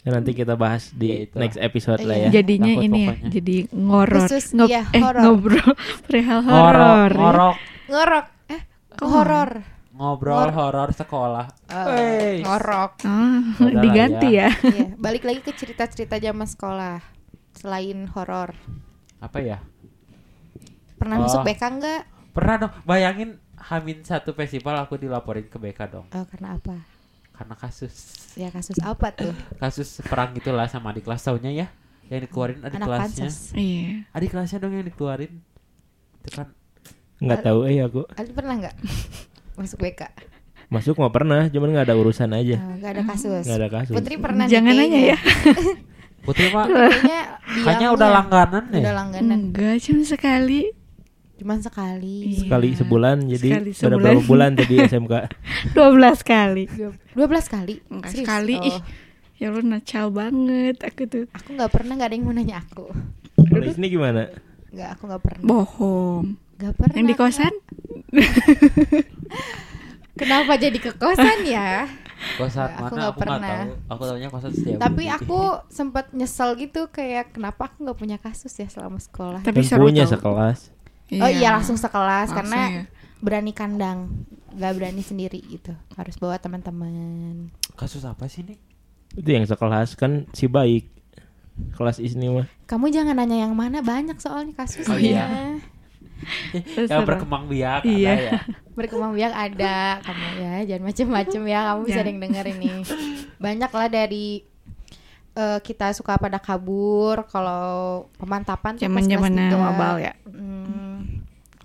Ya, 0.00 0.14
nanti 0.14 0.30
kita 0.32 0.54
bahas 0.54 0.94
di 0.94 1.26
Ya, 1.26 1.36
next 1.36 1.58
episode 1.58 2.00
lah 2.00 2.16
Iya. 2.16 2.24
ya. 2.24 2.40
Jadinya 2.40 2.70
takut 2.70 2.86
ini 2.86 2.98
ya, 2.98 3.08
pokoknya. 3.10 3.30
jadi 3.30 3.56
ngoror. 3.68 4.14
Khusus, 4.22 4.44
Ngob- 4.52 4.70
iya, 4.70 4.82
eh, 4.86 5.02
horor. 5.02 5.20
ngobrol 5.20 5.70
perihal 6.06 6.38
ngorok 6.40 6.54
horor. 6.54 7.10
ya. 7.10 7.18
ngorok 7.18 7.56
Ngorok. 7.88 8.26
Eh, 8.48 8.60
horor. 9.02 9.50
ngobrol 9.90 10.48
horor 10.50 10.88
sekolah 10.92 11.46
Eh, 11.66 11.84
Wey. 11.84 12.34
ngorok. 12.40 12.92
Ah, 13.02 13.42
diganti 13.84 14.28
ya. 14.30 14.48
Iya, 14.54 14.86
balik 15.04 15.24
lagi 15.24 15.40
ke 15.40 15.52
cerita-cerita 15.52 16.16
zaman 16.16 16.46
sekolah. 16.46 17.02
Selain 17.52 18.06
horor. 18.08 18.54
apa 19.18 19.38
ya 19.40 19.58
Pernah 20.94 21.16
Oh. 21.16 21.22
masuk 21.26 21.42
BK 21.42 21.62
enggak? 21.68 22.02
Pernah 22.30 22.54
dong, 22.56 22.72
bayangin 22.82 23.42
Hamin 23.60 24.02
satu 24.02 24.30
festival 24.32 24.78
aku 24.78 24.94
dilaporin 24.96 25.46
ke 25.46 25.58
BK 25.58 25.80
dong 25.90 26.06
Oh, 26.10 26.24
karena 26.28 26.54
apa? 26.54 26.76
Karena 27.34 27.54
kasus 27.54 27.94
Ya 28.34 28.50
kasus 28.50 28.78
apa 28.82 29.10
tuh? 29.10 29.34
Kasus 29.58 30.02
perang 30.02 30.34
gitulah 30.34 30.66
sama 30.66 30.90
adik 30.90 31.06
kelas 31.06 31.22
taunya 31.22 31.50
ya 31.50 31.66
Yang 32.08 32.30
dikeluarin 32.30 32.58
adik 32.62 32.78
Anak 32.78 32.86
kelasnya. 32.88 33.30
Iya. 33.54 33.90
Adik 34.14 34.28
kelasnya 34.30 34.58
dong 34.58 34.72
yang 34.74 34.86
dikeluarin 34.86 35.32
Itu 36.22 36.30
kan 36.34 36.48
Nggak 37.18 37.42
tahu 37.42 37.66
eh 37.66 37.82
aku. 37.82 38.06
Ali 38.14 38.30
pernah 38.30 38.54
nggak 38.62 38.76
masuk 39.58 39.78
BK? 39.82 40.06
Masuk 40.70 40.94
nggak 40.94 41.10
pernah, 41.10 41.50
cuman 41.50 41.68
nggak 41.74 41.86
ada 41.90 41.96
urusan 41.98 42.30
aja. 42.30 42.62
Oh, 42.62 42.78
nggak 42.78 42.92
ada 42.94 43.02
kasus. 43.10 43.42
Nggak 43.42 43.58
ada 43.58 43.68
kasus. 43.74 43.94
Putri 43.98 44.14
pernah 44.22 44.44
nih 44.46 44.52
Jangan 44.54 44.74
nanya 44.78 45.00
ya. 45.02 45.18
Putri 46.22 46.46
mah 46.54 46.66
Kayaknya 46.68 46.86
Kayaknya 46.94 47.18
bilangnya 47.58 47.88
udah 47.90 48.08
langganan 48.12 48.64
Udah 48.70 48.78
ya 48.78 48.92
langganan. 48.94 49.40
Enggak, 49.50 49.74
cuma 49.82 50.02
sekali. 50.06 50.60
Cuman 51.38 51.58
sekali. 51.58 52.28
Iya. 52.28 52.38
Sekali 52.44 52.68
sebulan, 52.74 53.16
jadi 53.28 53.48
Sekali 53.54 53.70
sebulan. 53.72 54.00
berapa 54.00 54.20
bulan 54.24 54.50
tadi 54.52 54.74
SMK? 54.84 55.12
12 55.72 56.20
kali. 56.24 56.64
12 56.66 57.14
kali? 57.48 57.74
Enggak 57.88 58.10
Serius? 58.10 58.20
sekali. 58.20 58.54
Oh, 58.56 58.64
Ih, 58.64 58.78
ya 59.36 59.46
lu 59.48 59.60
nacal 59.62 60.04
banget 60.10 60.76
aku 60.80 61.04
tuh. 61.04 61.24
aku 61.30 61.48
nggak 61.52 61.70
pernah 61.70 61.92
nggak 61.94 62.04
ada 62.04 62.12
yang 62.12 62.24
mau 62.24 62.32
nanya 62.32 62.56
aku. 62.60 62.84
Kalau 63.38 63.60
di 63.60 63.70
sini 63.70 63.86
gimana? 63.88 64.28
Nggak, 64.68 64.88
aku 64.92 65.02
nggak 65.06 65.22
pernah. 65.22 65.44
Bohong. 65.44 66.24
Nggak 66.58 66.74
pernah. 66.74 66.94
Yang 66.96 67.06
di 67.06 67.16
kosan? 67.16 67.54
Kenapa 70.18 70.58
jadi 70.58 70.74
ke 70.74 70.90
kosan 70.92 71.46
ya? 71.46 71.86
Kosan 72.34 72.66
Nggak, 72.66 72.74
aku 72.74 72.74
mana 72.74 72.74
nggak 72.74 72.82
aku 72.82 72.98
nggak 72.98 73.16
pernah. 73.16 73.62
tahu 73.62 73.72
Aku 73.88 74.02
tahunya 74.04 74.28
kosan 74.28 74.50
setiap 74.50 74.78
Tapi 74.80 75.04
aku 75.06 75.40
sempat 75.70 76.04
nyesel 76.10 76.50
gitu 76.58 76.80
kayak 76.88 77.30
kenapa 77.30 77.70
aku 77.70 77.76
nggak 77.80 77.96
punya 77.96 78.16
kasus 78.18 78.50
ya 78.52 78.66
selama 78.66 78.98
sekolah. 78.98 79.40
Tapi 79.40 79.62
seru 79.62 79.86
punya 79.86 80.02
tau. 80.02 80.18
sekelas. 80.18 80.58
Oh 81.10 81.26
iya 81.26 81.50
langsung 81.50 81.74
sekelas 81.74 82.28
Langsung 82.28 82.36
karena 82.44 82.60
ya. 82.68 82.82
berani 83.18 83.50
kandang, 83.50 84.28
nggak 84.50 84.72
berani 84.74 85.00
sendiri 85.00 85.40
gitu. 85.40 85.72
Harus 85.94 86.14
bawa 86.14 86.36
teman-teman. 86.36 87.48
Kasus 87.74 88.02
apa 88.02 88.26
sih 88.26 88.42
nih? 88.42 88.58
Itu 89.14 89.28
yang 89.30 89.44
sekelas 89.44 89.94
kan 89.94 90.28
si 90.30 90.46
baik. 90.46 90.84
Kelas 91.72 91.98
isni 91.98 92.28
mah. 92.28 92.46
Kamu 92.64 92.86
jangan 92.88 93.14
nanya 93.14 93.42
yang 93.42 93.52
mana 93.52 93.80
banyak 93.80 94.14
soalnya 94.16 94.54
kasusnya. 94.54 94.88
Oh 94.88 94.96
iya. 94.96 95.26
Seru. 96.74 97.02
berkembang 97.04 97.46
biak 97.46 97.82
Iya. 97.84 98.10
ada 98.10 98.20
ya 98.20 98.32
Berkembang 98.76 99.12
biak 99.12 99.30
ada 99.30 99.76
kamu 100.02 100.26
ya, 100.36 100.54
jangan 100.66 100.84
macem-macem 100.84 101.42
ya 101.44 101.60
kamu 101.64 101.80
bisa 101.84 101.98
ada 101.98 102.10
yang 102.10 102.20
denger 102.20 102.44
ini. 102.52 102.70
Banyak 103.38 103.70
lah 103.70 103.88
dari 103.88 104.26
eh, 105.32 105.58
kita 105.60 105.90
suka 105.92 106.14
pada 106.14 106.38
kabur 106.38 107.22
kalau 107.24 107.66
pemantapan 108.14 108.74
Zaman-zamannya 108.76 109.46
tiga. 109.48 109.58
mabal 109.58 109.94
ya. 110.00 110.14
Hmm, 110.24 110.87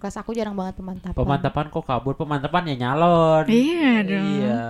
kelas 0.03 0.15
aku 0.17 0.35
jarang 0.35 0.51
banget 0.51 0.75
pemantapan. 0.75 1.15
Pemantapan 1.15 1.65
kok 1.67 1.79
kabur 1.81 2.11
Pemantapan 2.13 2.67
ya 2.67 2.75
nyalon 2.77 3.47
Iya 3.47 4.03
dong. 4.03 4.25
Iya 4.27 4.61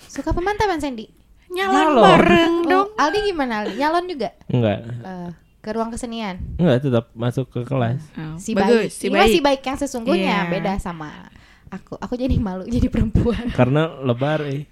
Suka 0.00 0.32
pemantapan 0.32 0.80
Sandy? 0.80 1.12
Nyalon, 1.46 1.76
Nyalon. 1.76 2.02
bareng 2.02 2.54
Oh, 2.58 2.64
dong. 2.66 2.88
Aldi 2.94 3.18
gimana 3.22 3.52
Aldi? 3.60 3.72
Nyalon 3.76 4.04
juga? 4.06 4.28
Enggak. 4.46 4.78
Eh, 4.84 5.30
ke 5.58 5.70
ruang 5.70 5.90
kesenian. 5.90 6.40
Enggak 6.56 6.76
tetap 6.82 7.04
masuk 7.12 7.48
ke 7.48 7.60
kelas. 7.62 8.00
Oh, 8.14 8.36
Si 8.36 8.52
bagus, 8.52 8.88
baik. 8.88 8.90
si 8.90 9.06
baik. 9.10 9.30
si 9.30 9.38
baik 9.38 9.60
yang 9.62 9.76
sesungguhnya 9.76 10.36
Iya. 10.38 10.50
beda 10.50 10.72
sama 10.78 11.28
aku. 11.68 11.96
Aku 11.98 12.14
jadi 12.14 12.32
malu 12.36 12.64
jadi 12.70 12.88
perempuan. 12.88 13.48
Karena 13.50 13.92
lebar 13.98 14.40
eh. 14.46 14.64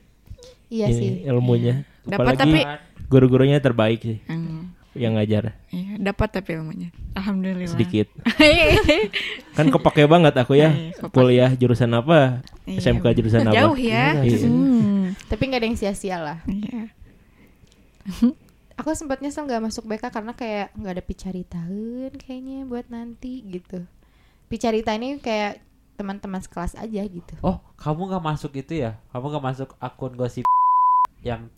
iya 0.67 0.89
ini 0.89 0.97
sih. 0.97 1.13
ilmunya. 1.25 1.85
Dapat 2.03 2.25
Apalagi 2.35 2.41
tapi- 2.41 2.65
guru-gurunya 3.07 3.59
terbaik 3.59 4.01
sih 4.01 4.19
Hmm, 4.27 4.75
yang 4.97 5.15
ngajar 5.15 5.55
iya, 5.71 6.01
dapat 6.01 6.29
tapi 6.41 6.57
ilmunya. 6.57 6.91
Alhamdulillah. 7.17 7.71
sedikit. 7.71 8.09
Kan 9.57 9.73
kepake 9.73 10.05
banget 10.09 10.35
aku 10.37 10.57
ya. 10.57 10.73
Iya. 10.73 11.09
Kuliah 11.13 11.51
jurusan 11.57 11.93
apa? 11.97 12.45
Iya. 12.65 12.81
SMK 12.81 13.05
jurusan 13.17 13.47
apa? 13.49 13.55
Jauh 13.57 13.79
ya. 13.79 14.21
Iya. 14.21 14.49
Hmm, 14.49 15.17
Tapi 15.29 15.43
nggak 15.49 15.61
ada 15.63 15.69
yang 15.69 15.79
sia-sia 15.79 16.17
lah. 16.21 16.39
iya. 16.49 16.93
Aku 18.77 18.93
sempat 18.93 19.25
nyesel 19.25 19.49
nggak 19.49 19.65
masuk 19.65 19.89
BK 19.89 20.13
karena 20.13 20.37
kayak 20.37 20.69
nggak 20.77 20.95
ada 21.01 21.05
picaritaan 21.05 22.13
kayaknya 22.21 22.69
buat 22.69 22.89
nanti 22.93 23.41
gitu. 23.49 23.89
Picarita 24.53 24.93
ini 24.93 25.17
kayak 25.19 25.65
teman-teman 25.97 26.45
sekelas 26.45 26.77
aja 26.77 27.03
gitu. 27.09 27.35
Oh 27.41 27.57
kamu 27.81 28.13
gak 28.13 28.25
masuk 28.25 28.53
itu 28.53 28.85
ya 28.85 29.01
Kamu 29.11 29.33
gak 29.33 29.45
masuk 29.45 29.69
akun 29.81 30.13
gosip 30.13 30.45
Yang 31.25 31.49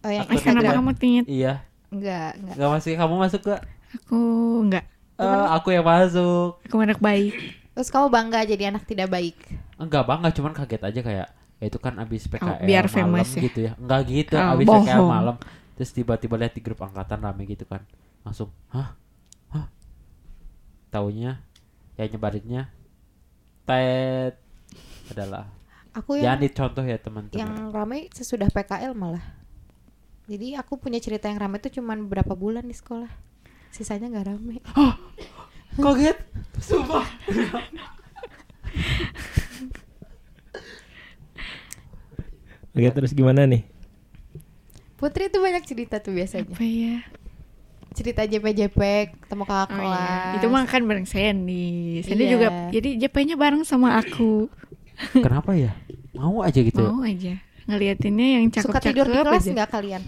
Oh 0.00 0.08
yang 0.08 0.24
Aku 0.24 0.36
Eh, 0.36 0.40
kenapa 0.40 0.60
Instagram 0.64 0.72
kamu 0.80 0.92
tinggi? 0.96 1.20
Iya 1.28 1.54
enggak 1.94 2.30
enggak. 2.34 2.54
Gak 2.56 2.70
masuk 2.70 2.90
Kamu 2.94 3.14
masuk 3.16 3.40
gak 3.44 3.62
Aku 3.96 4.20
enggak. 4.60 4.84
Eh, 5.14 5.46
aku 5.48 5.68
yang 5.70 5.82
masuk. 5.82 6.58
Aku 6.60 6.76
anak 6.78 6.98
baik. 6.98 7.34
Terus 7.70 7.88
kamu 7.88 8.06
bangga 8.08 8.42
jadi 8.44 8.70
anak 8.70 8.82
tidak 8.82 9.06
baik. 9.08 9.38
Enggak 9.76 10.02
bangga, 10.02 10.28
cuman 10.30 10.52
kaget 10.52 10.82
aja 10.82 11.00
kayak 11.00 11.28
ya 11.54 11.64
itu 11.64 11.78
kan 11.78 11.94
abis 11.96 12.26
PKL 12.26 12.62
biar 12.62 12.84
malam 12.84 12.94
famous 13.08 13.30
ya. 13.30 13.40
gitu 13.40 13.58
ya. 13.62 13.72
Enggak 13.76 14.00
gitu, 14.04 14.34
Oh, 14.34 14.52
abis 14.52 14.66
PKL 14.66 14.82
bohong. 14.96 15.06
malam. 15.08 15.36
Terus 15.74 15.90
tiba-tiba 15.90 16.34
lihat 16.36 16.52
di 16.52 16.60
grup 16.60 16.78
angkatan 16.80 17.18
rame 17.20 17.42
gitu 17.44 17.62
kan. 17.64 17.82
Langsung, 18.22 18.50
"Hah? 18.68 18.98
Hah?" 19.48 19.66
Taunya 20.88 21.42
ya 21.94 22.04
nyebarinnya 22.04 22.70
Ted 23.64 24.34
adalah 25.08 25.46
Aku 25.94 26.14
jangan 26.14 26.26
yang 26.26 26.38
dicontoh 26.40 26.82
ya 26.82 26.98
teman-teman. 26.98 27.38
yang 27.38 27.52
ramai 27.70 28.10
sesudah 28.10 28.50
PKL 28.50 28.92
malah. 28.92 29.22
Jadi 30.24 30.56
aku 30.56 30.80
punya 30.80 30.96
cerita 30.96 31.28
yang 31.28 31.36
ramai 31.36 31.60
itu 31.60 31.80
cuman 31.80 32.08
beberapa 32.08 32.32
bulan 32.32 32.64
di 32.64 32.72
sekolah. 32.72 33.12
Sisanya 33.68 34.08
nggak 34.08 34.26
rame. 34.26 34.56
Kaget. 35.76 36.16
Sumpah. 36.58 37.04
Oke 42.74 42.88
terus 42.90 43.12
gimana 43.14 43.46
nih? 43.46 43.62
Putri 44.98 45.30
tuh 45.30 45.42
banyak 45.42 45.62
cerita 45.62 46.00
tuh 46.00 46.14
biasanya. 46.14 46.48
Apa 46.48 46.64
ya? 46.64 46.96
Cerita 47.94 48.26
JP-JP, 48.26 48.78
ketemu 49.22 49.44
kakak 49.46 49.68
Oh, 49.70 49.78
kelas. 49.78 49.94
iya. 49.94 50.34
Itu 50.34 50.46
mah 50.50 50.66
kan 50.66 50.82
bareng 50.82 51.06
Sandy. 51.06 52.02
Sandy 52.02 52.24
Iya. 52.26 52.32
juga 52.34 52.46
jadi 52.74 52.88
JP-nya 53.06 53.36
bareng 53.38 53.62
sama 53.62 53.94
aku. 53.94 54.50
Kenapa 55.14 55.54
ya? 55.54 55.70
Mau 56.14 56.42
aja 56.42 56.58
gitu. 56.58 56.82
Mau 56.82 57.06
aja. 57.06 57.38
Ngeliatinnya 57.64 58.28
yang 58.36 58.44
Suka 58.50 58.78
tidur 58.78 59.06
di 59.06 59.12
cakep-cakep 59.12 59.24
kelas 59.24 59.44
nggak 59.50 59.70
kalian? 59.70 60.02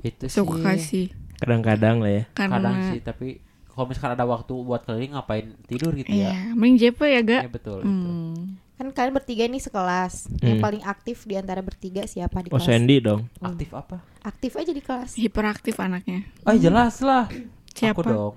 Itu 0.00 0.24
sih. 0.26 0.36
Suka 0.36 0.72
sih. 0.76 1.06
Kadang-kadang 1.36 2.00
lah 2.00 2.12
ya. 2.12 2.24
Karena 2.32 2.56
Kadang 2.56 2.76
sih, 2.90 3.00
tapi 3.00 3.28
kalau 3.66 3.86
misalkan 3.88 4.12
ada 4.12 4.24
waktu 4.24 4.52
buat 4.52 4.82
keliling 4.82 5.12
ngapain 5.12 5.56
tidur 5.64 5.92
gitu 5.94 6.08
ya. 6.08 6.30
Iya, 6.30 6.52
mending 6.52 6.76
JP 6.78 7.00
ya, 7.00 7.20
Gak? 7.22 7.42
Ya 7.42 7.50
betul 7.50 7.76
itu. 7.80 7.88
Hmm. 7.88 8.60
Kan 8.76 8.86
kalian 8.92 9.12
bertiga 9.12 9.44
nih 9.44 9.60
sekelas. 9.60 10.28
Yang 10.40 10.56
Hmm. 10.56 10.64
paling 10.64 10.82
aktif 10.82 11.16
di 11.24 11.34
antara 11.36 11.60
bertiga 11.60 12.04
siapa 12.04 12.40
di 12.40 12.48
Oh 12.48 12.56
kelas? 12.56 12.64
Sandy 12.64 12.96
dong. 12.98 13.28
Aktif 13.38 13.72
apa? 13.72 14.00
Aktif 14.20 14.56
aja 14.56 14.72
di 14.72 14.80
kelas. 14.80 15.16
Hiperaktif 15.16 15.76
anaknya. 15.76 16.24
Oh 16.44 16.56
jelas 16.56 17.00
lah. 17.00 17.28
Siapa? 17.72 17.92
Aku 17.92 18.02
dong. 18.02 18.34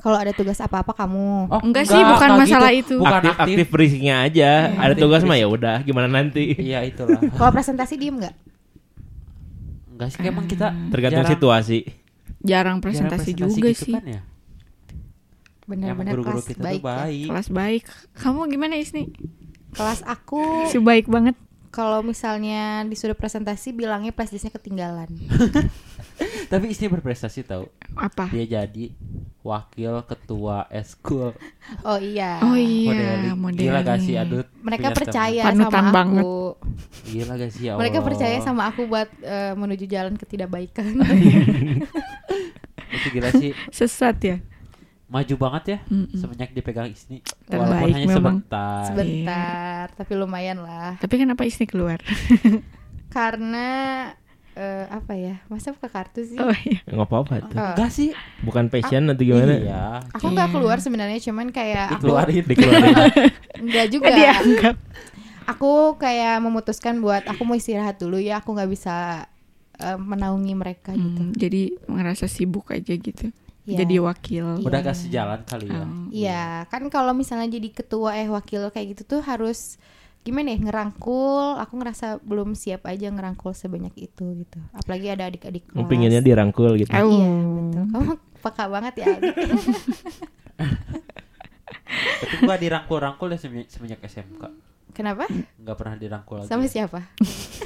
Kalau 0.00 0.16
ada 0.16 0.32
tugas 0.32 0.56
apa-apa 0.58 0.96
kamu. 0.96 1.46
Oh, 1.46 1.60
Enggak 1.60 1.84
sih, 1.84 2.00
bukan 2.00 2.28
masalah 2.34 2.72
itu. 2.72 2.96
Bukan 2.96 3.20
aktif, 3.22 3.36
aktif 3.36 3.66
berisiknya 3.68 4.24
aja. 4.24 4.72
Ada 4.72 4.92
Aktif 4.92 5.02
tugas 5.04 5.22
mah 5.22 5.36
ya 5.36 5.44
udah 5.44 5.84
gimana 5.84 6.08
nanti. 6.08 6.56
Iya 6.56 6.80
itulah. 6.82 7.20
Kalau 7.38 7.52
presentasi 7.52 8.00
diem 8.00 8.16
nggak? 8.16 8.34
Enggak 9.92 10.08
sih 10.10 10.20
emang 10.24 10.48
kita 10.48 10.72
Tergantung 10.88 11.22
jarang- 11.22 11.34
situasi. 11.36 11.78
Jarang 12.40 12.40
jarang 12.40 12.78
presentasi, 12.80 13.30
juga 13.36 13.52
gitu 13.68 13.84
sih. 13.84 13.92
kan 13.92 14.04
ya. 14.08 14.20
Benar-benar 15.68 16.16
kelas 16.16 16.48
kita 16.48 16.64
baik. 16.64 16.80
ya. 16.80 16.88
baik. 16.88 17.26
Kelas 17.28 17.48
baik. 17.52 17.82
Kamu 18.16 18.40
gimana 18.48 18.74
Isni? 18.74 19.12
Kelas 19.70 20.00
aku 20.02 20.66
Si 20.66 20.80
baik 20.80 21.06
banget. 21.06 21.36
kalau 21.70 22.02
misalnya 22.02 22.82
disuruh 22.82 23.14
presentasi 23.14 23.70
bilangnya 23.70 24.10
flash 24.10 24.32
disknya 24.32 24.50
ketinggalan. 24.50 25.06
Tapi 26.46 26.64
istri 26.68 26.86
berprestasi 26.86 27.42
tau. 27.42 27.70
Apa? 27.92 28.28
Dia 28.28 28.44
jadi 28.60 28.92
wakil 29.40 30.04
ketua 30.04 30.68
eskul 30.68 31.32
Oh 31.80 31.96
iya. 31.96 32.44
Oh 32.44 32.52
iya, 32.52 32.92
modeling. 33.32 33.38
modeling. 33.38 33.66
Gila 33.66 33.80
gak 33.80 33.98
sih 34.00 34.14
adut? 34.14 34.46
Mereka 34.60 34.92
percaya 34.92 35.42
sama 35.46 35.66
aku. 35.70 35.90
banget. 35.90 36.24
Gila 37.06 37.32
gak 37.34 37.50
sih 37.50 37.62
ya 37.66 37.72
Mereka 37.74 37.98
Allah. 37.98 38.08
percaya 38.10 38.36
sama 38.40 38.62
aku 38.68 38.84
buat 38.84 39.08
eh, 39.20 39.54
menuju 39.54 39.84
jalan 39.86 40.14
ketidakbaikan. 40.14 40.92
Itu 42.90 43.06
gila 43.10 43.30
sih. 43.32 43.50
Sesat 43.70 44.18
ya. 44.20 44.36
Maju 45.06 45.34
banget 45.36 45.64
ya. 45.66 45.78
Mm-mm. 45.88 46.14
Semenjak 46.14 46.52
dipegang 46.52 46.86
istri. 46.86 47.18
Terbaik 47.44 47.66
Walaupun 47.82 47.88
hanya 47.90 48.06
memang. 48.06 48.14
sebentar. 48.14 48.82
Sebentar, 48.86 49.84
tapi 49.96 50.12
lumayan 50.14 50.58
lah. 50.62 50.94
Tapi 50.98 51.14
kenapa 51.16 51.42
Isni 51.42 51.66
keluar? 51.66 51.98
Karena 53.16 53.66
eh, 54.60 54.84
apa 54.86 55.16
ya? 55.16 55.40
Masa 55.48 55.72
buka 55.72 55.88
kartu 55.88 56.20
sih? 56.20 56.36
Oh 56.36 56.52
iya. 56.52 56.84
Nggak 56.84 57.08
apa-apa 57.08 57.34
tuh. 57.42 57.56
Oh. 57.56 57.72
Enggak 57.72 57.90
sih. 57.90 58.12
Bukan 58.40 58.68
passion 58.68 59.08
atau 59.08 59.24
gimana? 59.24 59.54
Iya. 59.56 59.82
Aku 60.12 60.28
nggak 60.28 60.48
Iya. 60.48 60.54
keluar 60.54 60.78
sebenarnya, 60.78 61.18
cuman 61.18 61.48
kayak 61.48 61.86
aku 61.90 62.04
Dikeluarin. 62.04 62.44
Dikeluarin. 62.44 62.94
nggak 63.66 63.86
juga. 63.88 64.12
Dianggap. 64.12 64.76
Aku 65.48 65.72
kayak 65.96 66.38
memutuskan 66.38 67.00
buat 67.00 67.24
aku 67.24 67.42
mau 67.42 67.56
istirahat 67.56 67.96
dulu 67.96 68.20
ya. 68.20 68.38
Aku 68.38 68.52
nggak 68.52 68.68
bisa 68.68 69.24
eh, 69.76 69.96
menaungi 69.96 70.52
mereka 70.52 70.92
gitu. 70.92 71.22
Hmm, 71.24 71.32
jadi 71.32 71.72
ngerasa 71.88 72.28
sibuk 72.28 72.68
aja 72.68 72.92
gitu. 72.92 73.32
Iya. 73.64 73.80
Jadi 73.80 73.96
wakil. 73.96 74.60
Udah 74.60 74.80
Iya. 74.80 74.86
gak 74.86 74.98
sejalan 74.98 75.40
kali 75.42 75.66
ya. 75.68 75.80
Oh. 75.80 76.06
Iya, 76.10 76.44
kan 76.68 76.82
kalau 76.88 77.12
misalnya 77.12 77.48
jadi 77.50 77.68
ketua 77.70 78.12
eh 78.14 78.26
wakil 78.26 78.68
kayak 78.68 78.92
gitu 78.92 79.02
tuh 79.08 79.20
harus 79.22 79.80
gimana 80.20 80.52
ya 80.52 80.58
ngerangkul. 80.60 81.56
Aku 81.60 81.72
ngerasa 81.80 82.20
belum 82.20 82.52
siap 82.52 82.84
aja 82.86 83.08
ngerangkul 83.08 83.56
sebanyak 83.56 83.94
itu 83.96 84.24
gitu. 84.44 84.58
Apalagi 84.76 85.06
ada 85.12 85.28
adik-adik 85.28 85.64
kelas. 85.70 85.88
Pinginnya 85.88 86.20
dirangkul 86.20 86.76
gitu. 86.76 86.90
Au. 86.92 87.08
Iya, 87.08 87.28
betul. 87.28 87.84
Kamu 87.90 88.12
peka 88.40 88.64
banget 88.68 88.94
ya. 89.00 89.06
Adik. 89.16 89.34
Tapi 92.20 92.34
gua 92.46 92.56
dirangkul-rangkul 92.60 93.28
ya 93.34 93.38
semenjak, 93.40 93.68
semenjak 93.72 94.00
SMK. 94.06 94.42
Kenapa? 94.94 95.26
Nggak 95.58 95.76
pernah 95.78 95.96
dirangkul 95.96 96.36
lagi. 96.44 96.50
Sama 96.50 96.64
siapa? 96.68 97.00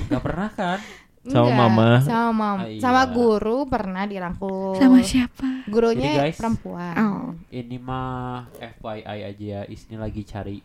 Nggak 0.09 0.23
pernah 0.23 0.49
kan? 0.53 0.79
Sama 1.25 1.49
Enggak, 1.49 1.57
mama. 1.57 1.89
Sama 2.05 2.31
mama. 2.37 2.63
Ah, 2.65 2.69
iya. 2.69 2.81
Sama 2.85 3.03
guru 3.09 3.65
pernah 3.65 4.05
dirangkul. 4.05 4.77
Sama 4.77 5.01
siapa? 5.01 5.65
Gurunya 5.65 6.13
Jadi, 6.13 6.21
guys, 6.21 6.37
perempuan. 6.37 6.95
Oh. 7.01 7.33
Ini 7.49 7.77
mah 7.81 8.53
FYI 8.61 9.21
aja 9.33 9.33
ya. 9.33 9.61
Isni 9.65 9.97
lagi 9.97 10.21
cari 10.29 10.61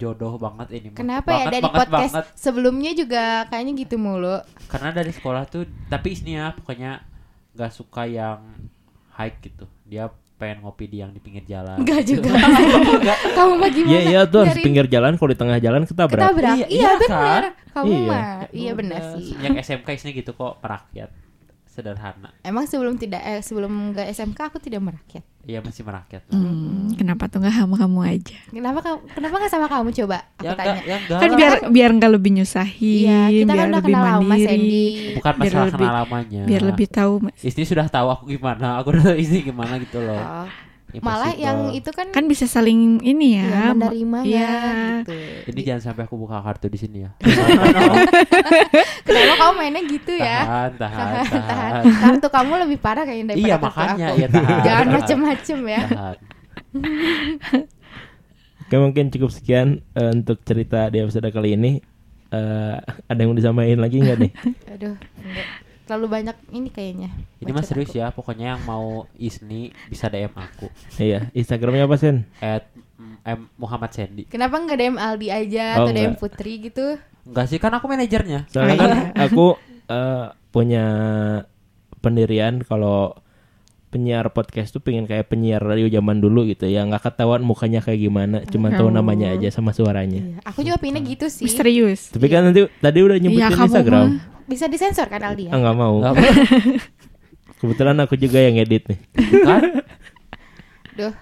jodoh 0.00 0.34
banget 0.34 0.68
ini. 0.72 0.88
Kenapa 0.90 1.28
banget, 1.28 1.44
ya 1.44 1.52
dari 1.52 1.62
banget, 1.62 1.78
podcast 1.78 2.12
banget. 2.16 2.26
sebelumnya 2.34 2.92
juga 2.92 3.22
kayaknya 3.46 3.72
gitu 3.78 3.96
mulu. 3.96 4.40
Karena 4.66 4.90
dari 4.90 5.12
sekolah 5.12 5.44
tuh 5.44 5.62
tapi 5.86 6.06
Isni 6.10 6.34
ya 6.34 6.50
pokoknya 6.50 7.04
nggak 7.52 7.70
suka 7.70 8.02
yang 8.04 8.40
high 9.12 9.36
gitu. 9.38 9.68
Dia 9.84 10.08
pengen 10.34 10.64
ngopi 10.64 10.88
di 10.88 10.98
yang 10.98 11.12
di 11.12 11.20
pinggir 11.20 11.44
jalan. 11.44 11.76
Enggak 11.76 12.00
gitu. 12.02 12.24
juga. 12.24 12.32
Kamu 13.36 13.52
mah 13.54 13.68
gimana? 13.68 13.92
Iya 13.92 14.00
iya 14.02 14.20
tuh 14.24 14.40
harus 14.40 14.56
pinggir 14.56 14.88
jalan 14.88 15.12
kalau 15.14 15.28
di 15.28 15.38
tengah 15.38 15.58
jalan 15.58 15.84
ketabrak. 15.84 16.16
ketabrak. 16.24 16.56
Iya, 16.56 16.66
Iya, 16.66 16.80
iya 16.80 16.90
benar. 16.96 17.40
kan? 17.44 17.52
Kamu 17.70 17.92
Iya. 17.92 18.08
mah 18.08 18.24
iya 18.50 18.72
benar 18.72 18.98
Udah, 18.98 19.12
sih. 19.14 19.24
Semenjak 19.30 19.62
SMK 19.62 19.88
Isni 19.92 20.10
gitu 20.16 20.32
kok 20.32 20.52
merakyat. 20.58 21.10
Sederhana. 21.80 22.28
Emang 22.40 22.64
sebelum 22.64 22.94
tidak 22.94 23.18
eh, 23.20 23.40
sebelum 23.40 23.72
ke 23.90 24.04
SMK 24.06 24.38
aku 24.44 24.58
tidak 24.58 24.80
merakyat. 24.80 25.24
Iya 25.40 25.58
masih 25.58 25.82
merakyat. 25.82 26.22
Hmm, 26.28 26.92
kenapa 26.94 27.24
tuh 27.26 27.40
nggak 27.40 27.54
sama 27.54 27.74
kamu 27.74 28.00
aja? 28.06 28.36
Kenapa 28.46 28.78
kamu 28.78 28.98
kenapa 29.10 29.34
nggak 29.36 29.50
sama 29.50 29.66
kamu 29.66 29.88
coba? 29.94 30.18
Aku 30.36 30.44
Ya 30.44 30.52
tanya. 30.52 30.70
enggak, 30.70 30.84
ya 30.84 30.96
enggak. 30.98 31.18
Kan 31.18 31.30
biar 31.32 31.52
biar 31.66 31.90
nggak 31.92 32.12
lebih 32.12 32.30
nyusahin, 32.34 33.02
Iya, 33.02 33.20
kita 33.26 33.44
biar 33.46 33.56
kan 33.56 33.66
udah 33.66 33.68
lebih 33.74 33.88
kenal 33.88 34.04
lama 34.04 34.20
mandiri, 34.22 34.46
Sandy. 34.46 34.84
bukan 35.16 35.32
biar 35.32 35.40
masalah 35.42 35.64
lebih- 35.66 35.80
kenal 35.80 35.94
lamanya. 35.98 36.42
biar 36.44 36.62
lebih 36.62 36.86
tahu 36.88 37.12
Mas. 37.20 37.38
Istri 37.40 37.64
sudah 37.66 37.86
tahu 37.88 38.08
aku 38.08 38.22
gimana, 38.28 38.68
aku 38.76 38.86
udah 38.92 39.02
tahu 39.02 39.16
istri 39.16 39.40
gimana 39.42 39.74
gitu 39.76 39.98
loh. 39.98 40.20
Oh, 40.20 40.46
malah 40.98 41.30
Impossible. 41.30 41.38
yang 41.40 41.58
itu 41.70 41.90
kan, 41.90 42.06
kan 42.10 42.24
bisa 42.24 42.44
saling 42.44 42.98
ini 43.00 43.36
ya, 43.36 43.46
ya, 43.46 43.62
menerima 43.70 44.18
Iya. 44.22 44.50
gitu. 45.00 45.14
Jadi 45.46 45.60
jangan 45.62 45.82
sampai 45.84 46.02
aku 46.04 46.16
buka 46.16 46.38
kartu 46.38 46.66
di 46.66 46.76
sini 46.76 46.98
ya. 47.02 47.10
Kenapa 49.06 49.34
kamu 49.36 49.52
mainnya 49.54 49.82
gitu 49.84 50.12
ya? 50.12 50.38
Tahan, 50.42 50.70
tahan, 50.76 51.06
Tahan, 51.06 51.24
tahan. 51.30 51.82
Kartu 51.86 52.26
kamu 52.28 52.52
lebih 52.64 52.78
parah 52.78 53.04
kayaknya 53.04 53.26
daripada 53.30 53.44
Iya 53.44 53.56
kartu 53.56 53.66
makanya 53.66 54.06
aku. 54.06 54.16
ya 54.16 54.26
tahan. 54.34 54.60
Jangan 54.60 54.86
macem-macem 54.92 55.58
ya. 55.64 55.80
tahan. 55.86 56.16
Oke 58.62 58.76
mungkin 58.76 59.04
cukup 59.08 59.30
sekian 59.30 59.68
eh, 59.92 60.10
untuk 60.12 60.38
cerita 60.40 60.86
di 60.88 60.98
episode 60.98 61.26
kali 61.28 61.54
ini. 61.54 61.82
Eh, 62.30 62.76
ada 63.04 63.18
yang 63.18 63.30
mau 63.30 63.38
disamain 63.38 63.74
lagi 63.74 63.98
nggak 63.98 64.18
nih? 64.20 64.30
Aduh, 64.70 64.94
enggak. 64.94 65.48
Terlalu 65.90 66.06
banyak 66.08 66.36
ini 66.50 66.68
kayaknya. 66.68 67.10
Ini 67.36 67.50
mah 67.50 67.58
bacot 67.58 67.68
serius 67.68 67.90
aku. 67.90 67.98
ya, 67.98 68.06
pokoknya 68.08 68.46
yang 68.48 68.62
mau 68.62 68.86
Isni 69.12 69.60
bisa 69.90 70.06
DM 70.06 70.30
aku. 70.30 70.70
iya, 70.96 71.26
Instagramnya 71.32 71.84
apa 71.84 71.98
Sen? 71.98 72.30
At 72.38 72.70
M 73.20 73.50
Muhammad 73.56 73.90
Sandy. 73.90 74.24
Kenapa 74.24 74.54
nggak 74.56 74.78
DM 74.78 74.96
Aldi 74.96 75.28
aja 75.28 75.64
Oh, 75.74 75.76
atau 75.82 75.90
DM 75.90 75.98
enggak. 76.08 76.20
Putri 76.20 76.52
gitu? 76.62 76.86
Enggak 77.22 77.46
sih, 77.46 77.58
kan 77.58 77.72
aku 77.72 77.84
manajernya. 77.84 78.46
Soalnya 78.46 78.72
Oh, 78.72 78.78
kan 78.78 78.88
iya. 78.88 79.02
aku 79.18 79.46
eh, 79.88 80.26
punya 80.48 80.84
pendirian 81.98 82.62
kalau 82.62 83.18
penyiar 83.90 84.30
podcast 84.30 84.70
tuh 84.70 84.78
pengen 84.78 85.02
kayak 85.02 85.26
penyiar 85.26 85.58
radio 85.58 85.90
zaman 85.90 86.16
dulu 86.16 86.46
gitu 86.46 86.62
ya 86.64 86.86
nggak 86.86 87.02
ketahuan 87.02 87.42
mukanya 87.42 87.82
kayak 87.82 87.98
gimana 88.00 88.38
cuma 88.46 88.70
tahu 88.70 88.86
Oh. 88.86 88.94
namanya 88.94 89.34
aja 89.34 89.50
sama 89.50 89.74
suaranya 89.74 90.22
Iya, 90.22 90.38
aku 90.46 90.62
juga 90.62 90.78
pinginnya 90.78 91.02
gitu 91.04 91.26
sih. 91.26 91.42
misterius. 91.42 92.06
tapi 92.08 92.30
kan 92.30 92.46
nanti 92.46 92.70
tadi 92.70 92.98
udah 93.00 93.18
nyebutin 93.18 93.42
Iya, 93.42 93.50
kamu 93.50 93.66
Instagram 93.66 94.06
mah. 94.06 94.39
Bisa 94.50 94.66
disensor 94.66 95.06
kan 95.06 95.22
Aldi 95.22 95.46
ya? 95.46 95.50
ah 95.54 95.58
nggak 95.62 95.76
mau 95.78 95.94
Enggak 96.02 96.12
apa 96.18 96.22
kebetulan 97.62 97.96
aku 98.02 98.18
juga 98.18 98.42
yang 98.42 98.58
edit 98.58 98.82
nih 98.90 98.98
kan? 99.46 99.62
Duh, 100.98 101.14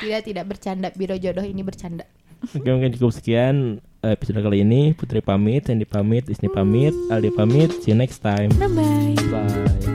tidak 0.00 0.20
tidak 0.24 0.44
bercanda. 0.48 0.88
Biro 0.96 1.14
jodoh 1.14 1.44
ini 1.44 1.60
bercanda. 1.60 2.08
Oke 2.40 2.64
mungkin 2.72 2.96
cukup 2.96 3.12
sekian 3.12 3.84
eh, 4.00 4.16
episode 4.16 4.40
kali 4.40 4.64
ini 4.64 4.96
Putri 4.96 5.20
pamit 5.20 5.68
Sandy 5.68 5.84
pamit 5.84 6.24
Isni 6.24 6.48
pamit 6.48 6.96
Aldi 7.12 7.36
pamit 7.36 7.68
see 7.84 7.92
you 7.92 7.98
next 8.00 8.24
time 8.24 8.48
Bye 8.56 8.72
bye. 8.72 9.12
Bye. 9.28 9.89